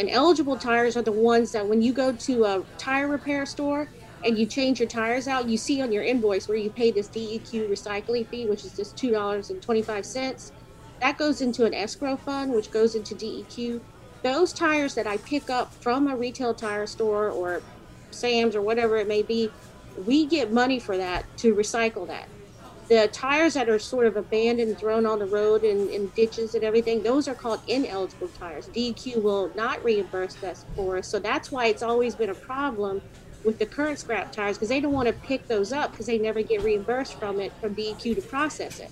And 0.00 0.08
eligible 0.08 0.56
tires 0.56 0.96
are 0.96 1.02
the 1.02 1.12
ones 1.12 1.52
that 1.52 1.68
when 1.68 1.82
you 1.82 1.92
go 1.92 2.10
to 2.10 2.44
a 2.46 2.64
tire 2.78 3.06
repair 3.06 3.44
store 3.44 3.86
and 4.24 4.38
you 4.38 4.46
change 4.46 4.80
your 4.80 4.88
tires 4.88 5.28
out, 5.28 5.46
you 5.46 5.58
see 5.58 5.82
on 5.82 5.92
your 5.92 6.02
invoice 6.02 6.48
where 6.48 6.56
you 6.56 6.70
pay 6.70 6.90
this 6.90 7.06
DEQ 7.08 7.68
recycling 7.68 8.26
fee, 8.26 8.46
which 8.46 8.64
is 8.64 8.74
just 8.74 8.96
$2.25. 8.96 10.52
That 11.02 11.18
goes 11.18 11.42
into 11.42 11.66
an 11.66 11.74
escrow 11.74 12.16
fund, 12.16 12.50
which 12.50 12.70
goes 12.70 12.94
into 12.94 13.14
DEQ. 13.14 13.82
Those 14.22 14.54
tires 14.54 14.94
that 14.94 15.06
I 15.06 15.18
pick 15.18 15.50
up 15.50 15.70
from 15.82 16.08
a 16.08 16.16
retail 16.16 16.54
tire 16.54 16.86
store 16.86 17.28
or 17.28 17.62
Sam's 18.10 18.56
or 18.56 18.62
whatever 18.62 18.96
it 18.96 19.06
may 19.06 19.20
be, 19.22 19.50
we 20.06 20.24
get 20.24 20.50
money 20.50 20.80
for 20.80 20.96
that 20.96 21.26
to 21.38 21.54
recycle 21.54 22.06
that. 22.06 22.26
The 22.90 23.08
tires 23.12 23.54
that 23.54 23.68
are 23.68 23.78
sort 23.78 24.06
of 24.06 24.16
abandoned, 24.16 24.76
thrown 24.76 25.06
on 25.06 25.20
the 25.20 25.26
road 25.26 25.62
and 25.62 25.88
in 25.90 26.08
ditches 26.08 26.56
and 26.56 26.64
everything, 26.64 27.04
those 27.04 27.28
are 27.28 27.36
called 27.36 27.60
ineligible 27.68 28.26
tires. 28.36 28.66
DEQ 28.66 29.22
will 29.22 29.52
not 29.54 29.82
reimburse 29.84 30.42
us 30.42 30.64
for. 30.74 31.00
So 31.00 31.20
that's 31.20 31.52
why 31.52 31.66
it's 31.66 31.84
always 31.84 32.16
been 32.16 32.30
a 32.30 32.34
problem 32.34 33.00
with 33.44 33.60
the 33.60 33.66
current 33.66 34.00
scrap 34.00 34.32
tires 34.32 34.56
because 34.56 34.70
they 34.70 34.80
don't 34.80 34.92
want 34.92 35.06
to 35.06 35.14
pick 35.14 35.46
those 35.46 35.72
up 35.72 35.92
because 35.92 36.06
they 36.06 36.18
never 36.18 36.42
get 36.42 36.62
reimbursed 36.62 37.14
from 37.14 37.38
it 37.38 37.52
from 37.60 37.76
DEQ 37.76 38.16
to 38.16 38.22
process 38.22 38.80
it. 38.80 38.90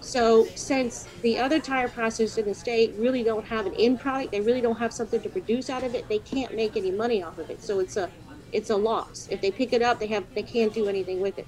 So 0.00 0.44
since 0.56 1.06
the 1.22 1.38
other 1.38 1.60
tire 1.60 1.88
processors 1.88 2.38
in 2.38 2.46
the 2.46 2.54
state 2.54 2.92
really 2.98 3.22
don't 3.22 3.44
have 3.44 3.66
an 3.66 3.74
end 3.74 4.00
product, 4.00 4.32
they 4.32 4.40
really 4.40 4.60
don't 4.60 4.78
have 4.78 4.92
something 4.92 5.20
to 5.22 5.28
produce 5.28 5.70
out 5.70 5.84
of 5.84 5.94
it, 5.94 6.08
they 6.08 6.18
can't 6.18 6.56
make 6.56 6.76
any 6.76 6.90
money 6.90 7.22
off 7.22 7.38
of 7.38 7.50
it. 7.50 7.62
So 7.62 7.78
it's 7.78 7.96
a 7.96 8.10
it's 8.50 8.70
a 8.70 8.76
loss. 8.76 9.28
If 9.30 9.40
they 9.40 9.50
pick 9.52 9.72
it 9.72 9.82
up, 9.82 10.00
they 10.00 10.08
have 10.08 10.24
they 10.34 10.42
can't 10.42 10.74
do 10.74 10.88
anything 10.88 11.20
with 11.20 11.38
it. 11.38 11.46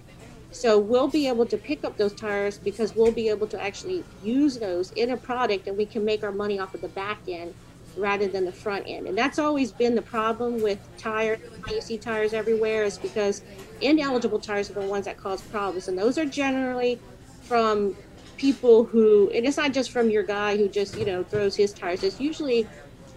So 0.52 0.78
we'll 0.78 1.08
be 1.08 1.28
able 1.28 1.46
to 1.46 1.56
pick 1.56 1.84
up 1.84 1.96
those 1.96 2.12
tires 2.12 2.58
because 2.58 2.94
we'll 2.94 3.12
be 3.12 3.28
able 3.28 3.46
to 3.48 3.60
actually 3.60 4.04
use 4.22 4.58
those 4.58 4.90
in 4.92 5.10
a 5.10 5.16
product 5.16 5.68
and 5.68 5.76
we 5.76 5.86
can 5.86 6.04
make 6.04 6.24
our 6.24 6.32
money 6.32 6.58
off 6.58 6.74
of 6.74 6.80
the 6.80 6.88
back 6.88 7.18
end 7.28 7.54
rather 7.96 8.26
than 8.26 8.44
the 8.44 8.52
front 8.52 8.84
end. 8.86 9.06
And 9.06 9.16
that's 9.16 9.38
always 9.38 9.72
been 9.72 9.94
the 9.94 10.02
problem 10.02 10.60
with 10.60 10.78
tires. 10.96 11.38
You 11.68 11.80
see 11.80 11.98
tires 11.98 12.32
everywhere 12.32 12.84
is 12.84 12.98
because 12.98 13.42
ineligible 13.80 14.40
tires 14.40 14.70
are 14.70 14.74
the 14.74 14.80
ones 14.80 15.04
that 15.04 15.16
cause 15.16 15.40
problems. 15.40 15.88
And 15.88 15.96
those 15.96 16.18
are 16.18 16.24
generally 16.26 16.98
from 17.42 17.96
people 18.36 18.84
who, 18.84 19.30
and 19.30 19.46
it's 19.46 19.56
not 19.56 19.72
just 19.72 19.90
from 19.90 20.10
your 20.10 20.22
guy 20.22 20.56
who 20.56 20.68
just, 20.68 20.96
you 20.96 21.04
know, 21.04 21.22
throws 21.22 21.54
his 21.54 21.72
tires. 21.72 22.02
It's 22.02 22.20
usually 22.20 22.66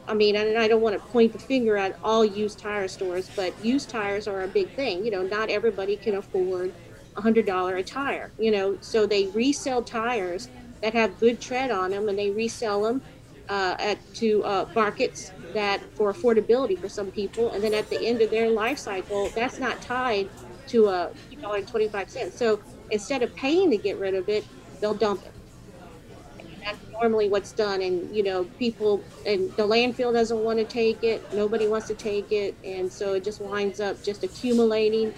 I 0.05 0.13
mean, 0.13 0.35
and 0.35 0.57
I 0.57 0.67
don't 0.67 0.81
want 0.81 0.95
to 0.95 1.07
point 1.11 1.31
the 1.31 1.39
finger 1.39 1.77
at 1.77 1.97
all 2.03 2.25
used 2.25 2.59
tire 2.59 2.89
stores, 2.89 3.29
but 3.37 3.53
used 3.63 3.89
tires 3.89 4.27
are 4.27 4.41
a 4.41 4.47
big 4.47 4.69
thing. 4.75 5.05
You 5.05 5.11
know, 5.11 5.23
not 5.23 5.49
everybody 5.49 5.95
can 5.95 6.15
afford 6.15 6.73
a 7.15 7.21
hundred 7.21 7.45
dollar 7.45 7.75
a 7.77 7.83
tire. 7.83 8.33
You 8.37 8.51
know, 8.51 8.77
so 8.81 9.05
they 9.07 9.29
resell 9.33 9.83
tires 9.83 10.49
that 10.81 10.93
have 10.93 11.19
good 11.19 11.41
tread 11.41 11.71
on 11.71 11.91
them, 11.91 12.09
and 12.09 12.17
they 12.19 12.31
resell 12.31 12.83
them 12.83 13.03
uh, 13.49 13.75
at 13.79 14.01
to 14.15 14.43
uh, 14.43 14.65
markets 14.75 15.33
that 15.53 15.83
for 15.95 16.13
affordability 16.13 16.79
for 16.79 16.89
some 16.89 17.11
people, 17.11 17.51
and 17.53 17.63
then 17.63 17.73
at 17.73 17.89
the 17.89 18.05
end 18.05 18.21
of 18.21 18.31
their 18.31 18.49
life 18.49 18.77
cycle, 18.79 19.33
that's 19.35 19.59
not 19.59 19.81
tied 19.81 20.29
to 20.67 20.87
a 20.87 21.11
five 21.91 22.09
cents. 22.09 22.37
So 22.37 22.61
instead 22.89 23.23
of 23.23 23.35
paying 23.35 23.71
to 23.71 23.77
get 23.77 23.97
rid 23.99 24.15
of 24.15 24.29
it, 24.29 24.47
they'll 24.81 24.95
dump 24.97 25.23
it 25.25 25.33
that's 26.65 26.79
normally 27.01 27.29
what's 27.29 27.53
done 27.53 27.81
and 27.81 28.15
you 28.15 28.23
know 28.23 28.45
people 28.57 29.09
and 29.25 29.53
the 29.57 29.63
landfill 29.63 30.13
doesn't 30.13 30.39
want 30.43 30.59
to 30.59 30.65
take 30.65 31.03
it 31.03 31.27
nobody 31.31 31.67
wants 31.67 31.87
to 31.87 31.95
take 31.95 32.31
it 32.31 32.57
and 32.63 32.91
so 32.91 33.13
it 33.13 33.23
just 33.23 33.41
winds 33.41 33.79
up 33.79 34.01
just 34.03 34.23
accumulating 34.23 35.13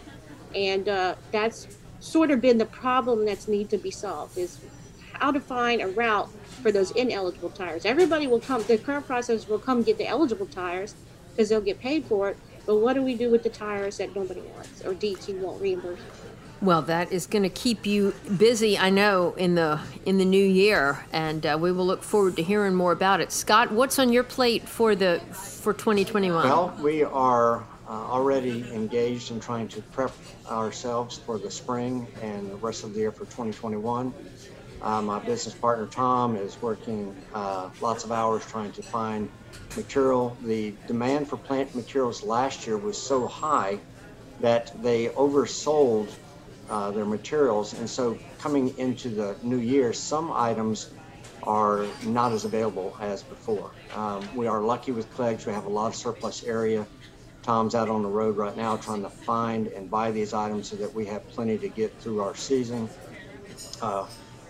and 0.55 0.89
uh, 0.89 1.15
that's 1.31 1.67
sort 1.99 2.31
of 2.31 2.41
been 2.41 2.57
the 2.57 2.65
problem 2.65 3.25
that's 3.25 3.47
need 3.47 3.69
to 3.69 3.77
be 3.77 3.91
solved 3.91 4.37
is 4.37 4.59
how 5.13 5.31
to 5.31 5.39
find 5.39 5.81
a 5.81 5.87
route 5.87 6.29
for 6.61 6.71
those 6.71 6.91
ineligible 6.91 7.49
tires 7.49 7.85
everybody 7.85 8.27
will 8.27 8.39
come 8.39 8.63
the 8.63 8.77
current 8.77 9.05
process 9.05 9.47
will 9.47 9.59
come 9.59 9.81
get 9.81 9.97
the 9.97 10.07
eligible 10.07 10.45
tires 10.45 10.95
because 11.31 11.49
they'll 11.49 11.61
get 11.61 11.79
paid 11.79 12.05
for 12.05 12.29
it 12.29 12.37
but 12.65 12.77
what 12.77 12.93
do 12.93 13.01
we 13.01 13.15
do 13.15 13.29
with 13.29 13.43
the 13.43 13.49
tires 13.49 13.97
that 13.97 14.15
nobody 14.15 14.41
wants 14.41 14.83
or 14.83 14.93
DT 14.93 15.39
won't 15.39 15.61
reimburse 15.61 15.99
well, 16.61 16.81
that 16.83 17.11
is 17.11 17.27
going 17.27 17.43
to 17.43 17.49
keep 17.49 17.85
you 17.85 18.15
busy, 18.37 18.77
I 18.77 18.89
know, 18.89 19.33
in 19.33 19.55
the 19.55 19.79
in 20.05 20.17
the 20.17 20.25
new 20.25 20.43
year, 20.43 21.05
and 21.11 21.45
uh, 21.45 21.57
we 21.59 21.71
will 21.71 21.85
look 21.85 22.01
forward 22.01 22.37
to 22.37 22.43
hearing 22.43 22.73
more 22.73 22.91
about 22.91 23.19
it. 23.19 23.31
Scott, 23.31 23.71
what's 23.71 23.99
on 23.99 24.11
your 24.11 24.23
plate 24.23 24.67
for 24.67 24.95
the 24.95 25.21
for 25.31 25.73
2021? 25.73 26.47
Well, 26.47 26.75
we 26.81 27.03
are 27.03 27.63
uh, 27.87 27.91
already 27.91 28.65
engaged 28.73 29.31
in 29.31 29.39
trying 29.39 29.67
to 29.69 29.81
prep 29.81 30.11
ourselves 30.49 31.17
for 31.17 31.37
the 31.37 31.51
spring 31.51 32.07
and 32.21 32.49
the 32.49 32.55
rest 32.55 32.83
of 32.83 32.93
the 32.93 32.99
year 32.99 33.11
for 33.11 33.25
2021. 33.25 34.13
Uh, 34.81 35.01
my 35.01 35.19
business 35.19 35.55
partner 35.55 35.87
Tom 35.87 36.35
is 36.35 36.61
working 36.61 37.15
uh, 37.33 37.69
lots 37.81 38.03
of 38.03 38.11
hours 38.11 38.45
trying 38.45 38.71
to 38.73 38.83
find 38.83 39.29
material. 39.75 40.37
The 40.43 40.73
demand 40.87 41.27
for 41.27 41.37
plant 41.37 41.73
materials 41.75 42.23
last 42.23 42.67
year 42.67 42.77
was 42.77 43.01
so 43.01 43.27
high 43.27 43.79
that 44.41 44.71
they 44.83 45.07
oversold 45.09 46.09
uh, 46.69 46.91
their 46.91 47.05
materials. 47.05 47.73
And 47.73 47.89
so 47.89 48.17
coming 48.39 48.77
into 48.77 49.09
the 49.09 49.35
new 49.43 49.57
year, 49.57 49.93
some 49.93 50.31
items 50.31 50.89
are 51.43 51.85
not 52.03 52.31
as 52.31 52.45
available 52.45 52.97
as 52.99 53.23
before. 53.23 53.71
Um, 53.95 54.27
we 54.35 54.47
are 54.47 54.61
lucky 54.61 54.91
with 54.91 55.11
Clegg's. 55.13 55.45
We 55.45 55.53
have 55.53 55.65
a 55.65 55.69
lot 55.69 55.87
of 55.87 55.95
surplus 55.95 56.43
area. 56.43 56.85
Tom's 57.45 57.75
out 57.75 57.89
on 57.89 58.01
the 58.01 58.09
road 58.09 58.37
right 58.37 58.57
now 58.57 58.77
trying 58.77 59.03
to 59.03 59.11
find 59.25 59.67
and 59.67 59.89
buy 59.91 60.11
these 60.11 60.33
items 60.33 60.69
so 60.69 60.77
that 60.77 60.93
we 60.95 61.05
have 61.05 61.27
plenty 61.29 61.59
to 61.59 61.69
get 61.69 61.93
through 62.01 62.21
our 62.21 62.35
season. 62.35 62.89
Uh, 63.81 64.07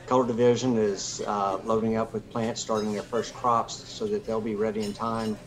Color 0.07 0.27
Division 0.27 0.77
is 0.77 1.19
uh, 1.27 1.59
loading 1.63 1.97
up 1.97 2.13
with 2.13 2.29
plants 2.29 2.61
starting 2.61 2.93
their 2.93 3.03
first 3.03 3.33
crops 3.33 3.83
so 3.97 4.07
that 4.07 4.25
they'll 4.25 4.41
be 4.41 4.55
ready 4.55 4.83
in 4.83 4.93
time. 4.93 5.39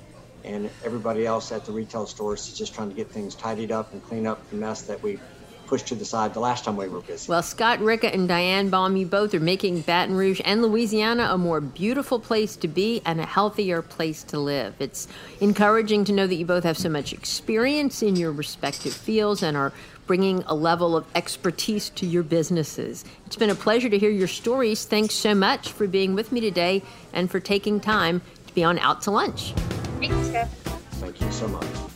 And 0.44 0.72
everybody 0.84 1.26
else 1.26 1.52
at 1.52 1.64
the 1.64 1.72
retail 1.72 2.06
stores 2.06 2.48
is 2.48 2.56
just 2.56 2.74
trying 2.74 2.90
to 2.90 2.94
get 2.96 3.12
things 3.12 3.36
tidied 3.36 3.72
up 3.72 3.92
and 3.92 4.02
clean 4.02 4.26
up 4.26 4.48
the 4.50 4.56
mess 4.56 4.84
that 4.86 5.02
we 5.02 5.24
pushed 5.68 5.86
to 5.88 5.94
the 5.94 6.04
side 6.04 6.34
the 6.34 6.40
last 6.40 6.64
time 6.64 6.76
we 6.76 6.88
were 6.88 7.00
busy. 7.00 7.30
Well, 7.30 7.42
Scott 7.42 7.80
Ricca 7.80 8.12
and 8.12 8.26
Diane 8.26 8.70
Baum, 8.70 8.96
you 8.96 9.06
both 9.06 9.34
are 9.34 9.40
making 9.40 9.82
Baton 9.82 10.16
Rouge 10.16 10.40
and 10.44 10.62
Louisiana 10.62 11.28
a 11.30 11.38
more 11.38 11.60
beautiful 11.60 12.18
place 12.18 12.56
to 12.56 12.68
be 12.68 13.02
and 13.04 13.20
a 13.20 13.26
healthier 13.26 13.82
place 13.82 14.22
to 14.24 14.38
live. 14.38 14.74
It's 14.78 15.06
encouraging 15.40 16.04
to 16.06 16.12
know 16.12 16.26
that 16.26 16.34
you 16.34 16.46
both 16.46 16.64
have 16.64 16.78
so 16.78 16.88
much 16.88 17.12
experience 17.12 18.02
in 18.02 18.16
your 18.16 18.32
respective 18.32 18.94
fields 18.94 19.42
and 19.42 19.56
are 19.56 19.72
bringing 20.06 20.42
a 20.46 20.54
level 20.54 20.96
of 20.96 21.04
expertise 21.14 21.90
to 21.90 22.06
your 22.06 22.22
businesses. 22.22 23.04
It's 23.26 23.36
been 23.36 23.50
a 23.50 23.54
pleasure 23.54 23.90
to 23.90 23.98
hear 23.98 24.10
your 24.10 24.26
stories. 24.26 24.86
Thanks 24.86 25.14
so 25.14 25.34
much 25.34 25.70
for 25.70 25.86
being 25.86 26.14
with 26.14 26.32
me 26.32 26.40
today 26.40 26.82
and 27.12 27.30
for 27.30 27.40
taking 27.40 27.78
time 27.78 28.22
to 28.46 28.54
be 28.54 28.64
on 28.64 28.78
Out 28.78 29.02
to 29.02 29.10
Lunch. 29.10 29.52
Thanks, 30.00 30.28
Steph. 30.28 30.50
Thank 30.92 31.20
you 31.20 31.30
so 31.30 31.46
much. 31.46 31.87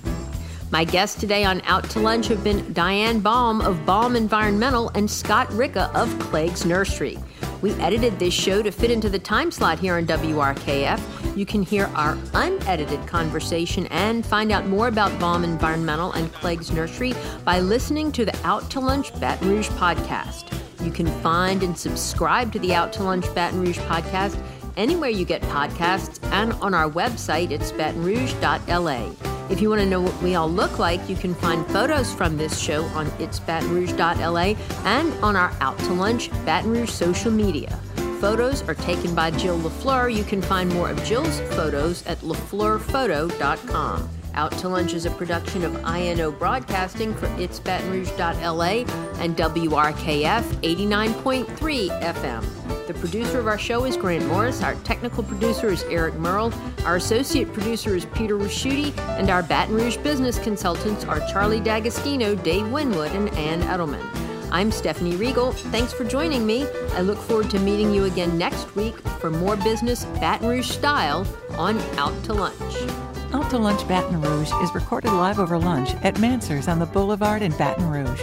My 0.72 0.84
guests 0.84 1.20
today 1.20 1.44
on 1.44 1.60
Out 1.66 1.90
to 1.90 2.00
Lunch 2.00 2.28
have 2.28 2.42
been 2.42 2.72
Diane 2.72 3.20
Baum 3.20 3.60
of 3.60 3.84
Baum 3.84 4.16
Environmental 4.16 4.88
and 4.94 5.08
Scott 5.08 5.52
Ricca 5.52 5.94
of 5.94 6.18
Clegg's 6.18 6.64
Nursery. 6.64 7.18
We 7.60 7.72
edited 7.74 8.18
this 8.18 8.32
show 8.32 8.62
to 8.62 8.70
fit 8.72 8.90
into 8.90 9.10
the 9.10 9.18
time 9.18 9.50
slot 9.50 9.78
here 9.78 9.98
on 9.98 10.06
WRKF. 10.06 11.36
You 11.36 11.44
can 11.44 11.62
hear 11.62 11.90
our 11.94 12.16
unedited 12.32 13.06
conversation 13.06 13.86
and 13.88 14.24
find 14.24 14.50
out 14.50 14.66
more 14.66 14.88
about 14.88 15.16
Baum 15.20 15.44
Environmental 15.44 16.12
and 16.12 16.32
Clegg's 16.32 16.70
Nursery 16.70 17.12
by 17.44 17.60
listening 17.60 18.10
to 18.12 18.24
the 18.24 18.34
Out 18.42 18.70
to 18.70 18.80
Lunch 18.80 19.12
Baton 19.20 19.50
Rouge 19.50 19.68
podcast. 19.72 20.58
You 20.82 20.90
can 20.90 21.06
find 21.20 21.62
and 21.62 21.76
subscribe 21.76 22.50
to 22.50 22.58
the 22.58 22.74
Out 22.74 22.94
to 22.94 23.02
Lunch 23.02 23.26
Baton 23.34 23.60
Rouge 23.60 23.78
podcast 23.80 24.42
anywhere 24.78 25.10
you 25.10 25.26
get 25.26 25.42
podcasts 25.42 26.18
and 26.32 26.54
on 26.54 26.72
our 26.72 26.90
website, 26.90 27.50
it's 27.50 27.72
batonrouge.la. 27.72 29.31
If 29.52 29.60
you 29.60 29.68
want 29.68 29.82
to 29.82 29.86
know 29.86 30.00
what 30.00 30.20
we 30.22 30.34
all 30.34 30.50
look 30.50 30.78
like, 30.78 31.10
you 31.10 31.14
can 31.14 31.34
find 31.34 31.66
photos 31.66 32.14
from 32.14 32.38
this 32.38 32.58
show 32.58 32.84
on 32.96 33.06
itsbatonrouge.la 33.18 34.54
and 34.86 35.12
on 35.22 35.36
our 35.36 35.52
Out 35.60 35.78
to 35.80 35.92
Lunch 35.92 36.30
Baton 36.46 36.70
Rouge 36.70 36.88
social 36.88 37.30
media. 37.30 37.78
Photos 38.18 38.62
are 38.62 38.74
taken 38.74 39.14
by 39.14 39.30
Jill 39.30 39.58
LaFleur. 39.58 40.14
You 40.14 40.24
can 40.24 40.40
find 40.40 40.72
more 40.72 40.88
of 40.88 41.04
Jill's 41.04 41.38
photos 41.54 42.02
at 42.06 42.18
lafleurphoto.com. 42.20 44.21
Out 44.34 44.52
to 44.58 44.68
Lunch 44.68 44.94
is 44.94 45.04
a 45.04 45.10
production 45.10 45.62
of 45.64 45.74
INO 45.84 46.32
Broadcasting 46.32 47.14
for 47.14 47.26
itsbatonrouge.la 47.28 49.20
and 49.20 49.36
WRKF 49.36 50.42
89.3 50.42 52.02
FM. 52.02 52.86
The 52.86 52.94
producer 52.94 53.38
of 53.38 53.46
our 53.46 53.58
show 53.58 53.84
is 53.84 53.96
Grant 53.96 54.26
Morris. 54.26 54.62
Our 54.62 54.74
technical 54.76 55.22
producer 55.22 55.68
is 55.68 55.82
Eric 55.84 56.14
Merle. 56.14 56.52
Our 56.84 56.96
associate 56.96 57.52
producer 57.52 57.94
is 57.94 58.06
Peter 58.06 58.36
Raschuti. 58.36 58.96
And 59.18 59.30
our 59.30 59.42
Baton 59.42 59.74
Rouge 59.74 59.96
business 59.98 60.38
consultants 60.38 61.04
are 61.04 61.20
Charlie 61.30 61.60
D'Agostino, 61.60 62.34
Dave 62.34 62.70
Winwood, 62.70 63.12
and 63.12 63.28
Ann 63.34 63.60
Edelman. 63.62 64.04
I'm 64.50 64.70
Stephanie 64.70 65.16
Riegel. 65.16 65.52
Thanks 65.52 65.92
for 65.92 66.04
joining 66.04 66.44
me. 66.44 66.66
I 66.92 67.00
look 67.00 67.18
forward 67.18 67.50
to 67.50 67.58
meeting 67.58 67.94
you 67.94 68.04
again 68.04 68.36
next 68.36 68.74
week 68.76 68.98
for 69.20 69.30
more 69.30 69.56
business 69.56 70.04
Baton 70.20 70.48
Rouge 70.48 70.68
style 70.68 71.26
on 71.52 71.78
Out 71.96 72.22
to 72.24 72.34
Lunch. 72.34 73.01
Out 73.32 73.48
to 73.48 73.58
Lunch 73.58 73.88
Baton 73.88 74.20
Rouge 74.20 74.52
is 74.60 74.74
recorded 74.74 75.12
live 75.12 75.38
over 75.38 75.58
lunch 75.58 75.94
at 76.02 76.18
Mansur's 76.18 76.68
on 76.68 76.78
the 76.78 76.86
Boulevard 76.86 77.40
in 77.40 77.52
Baton 77.52 77.88
Rouge. 77.88 78.22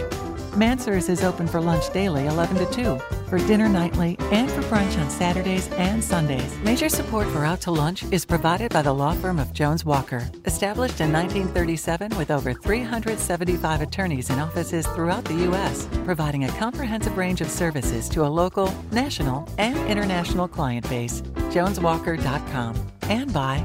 Mansur's 0.54 1.08
is 1.08 1.24
open 1.24 1.48
for 1.48 1.60
lunch 1.60 1.92
daily 1.92 2.26
11 2.26 2.58
to 2.58 2.72
2. 2.72 3.00
for 3.30 3.38
dinner 3.46 3.68
nightly, 3.68 4.16
and 4.32 4.50
for 4.50 4.60
brunch 4.62 5.00
on 5.00 5.08
Saturdays 5.08 5.68
and 5.74 6.02
Sundays. 6.02 6.58
Major 6.64 6.88
support 6.88 7.28
for 7.28 7.44
Out 7.44 7.60
to 7.60 7.70
Lunch 7.70 8.02
is 8.10 8.24
provided 8.24 8.72
by 8.72 8.82
the 8.82 8.92
law 8.92 9.14
firm 9.14 9.38
of 9.38 9.52
Jones 9.52 9.84
Walker, 9.84 10.28
established 10.46 11.00
in 11.00 11.12
1937 11.12 12.18
with 12.18 12.32
over 12.32 12.52
375 12.52 13.82
attorneys 13.82 14.30
in 14.30 14.40
offices 14.40 14.84
throughout 14.88 15.24
the 15.24 15.42
U.S., 15.44 15.88
providing 16.04 16.44
a 16.44 16.52
comprehensive 16.58 17.16
range 17.16 17.40
of 17.40 17.48
services 17.48 18.08
to 18.08 18.24
a 18.24 18.26
local, 18.26 18.74
national, 18.90 19.48
and 19.58 19.78
international 19.88 20.48
client 20.48 20.88
base. 20.90 21.20
JonesWalker.com 21.52 22.74
and 23.02 23.32
by 23.32 23.64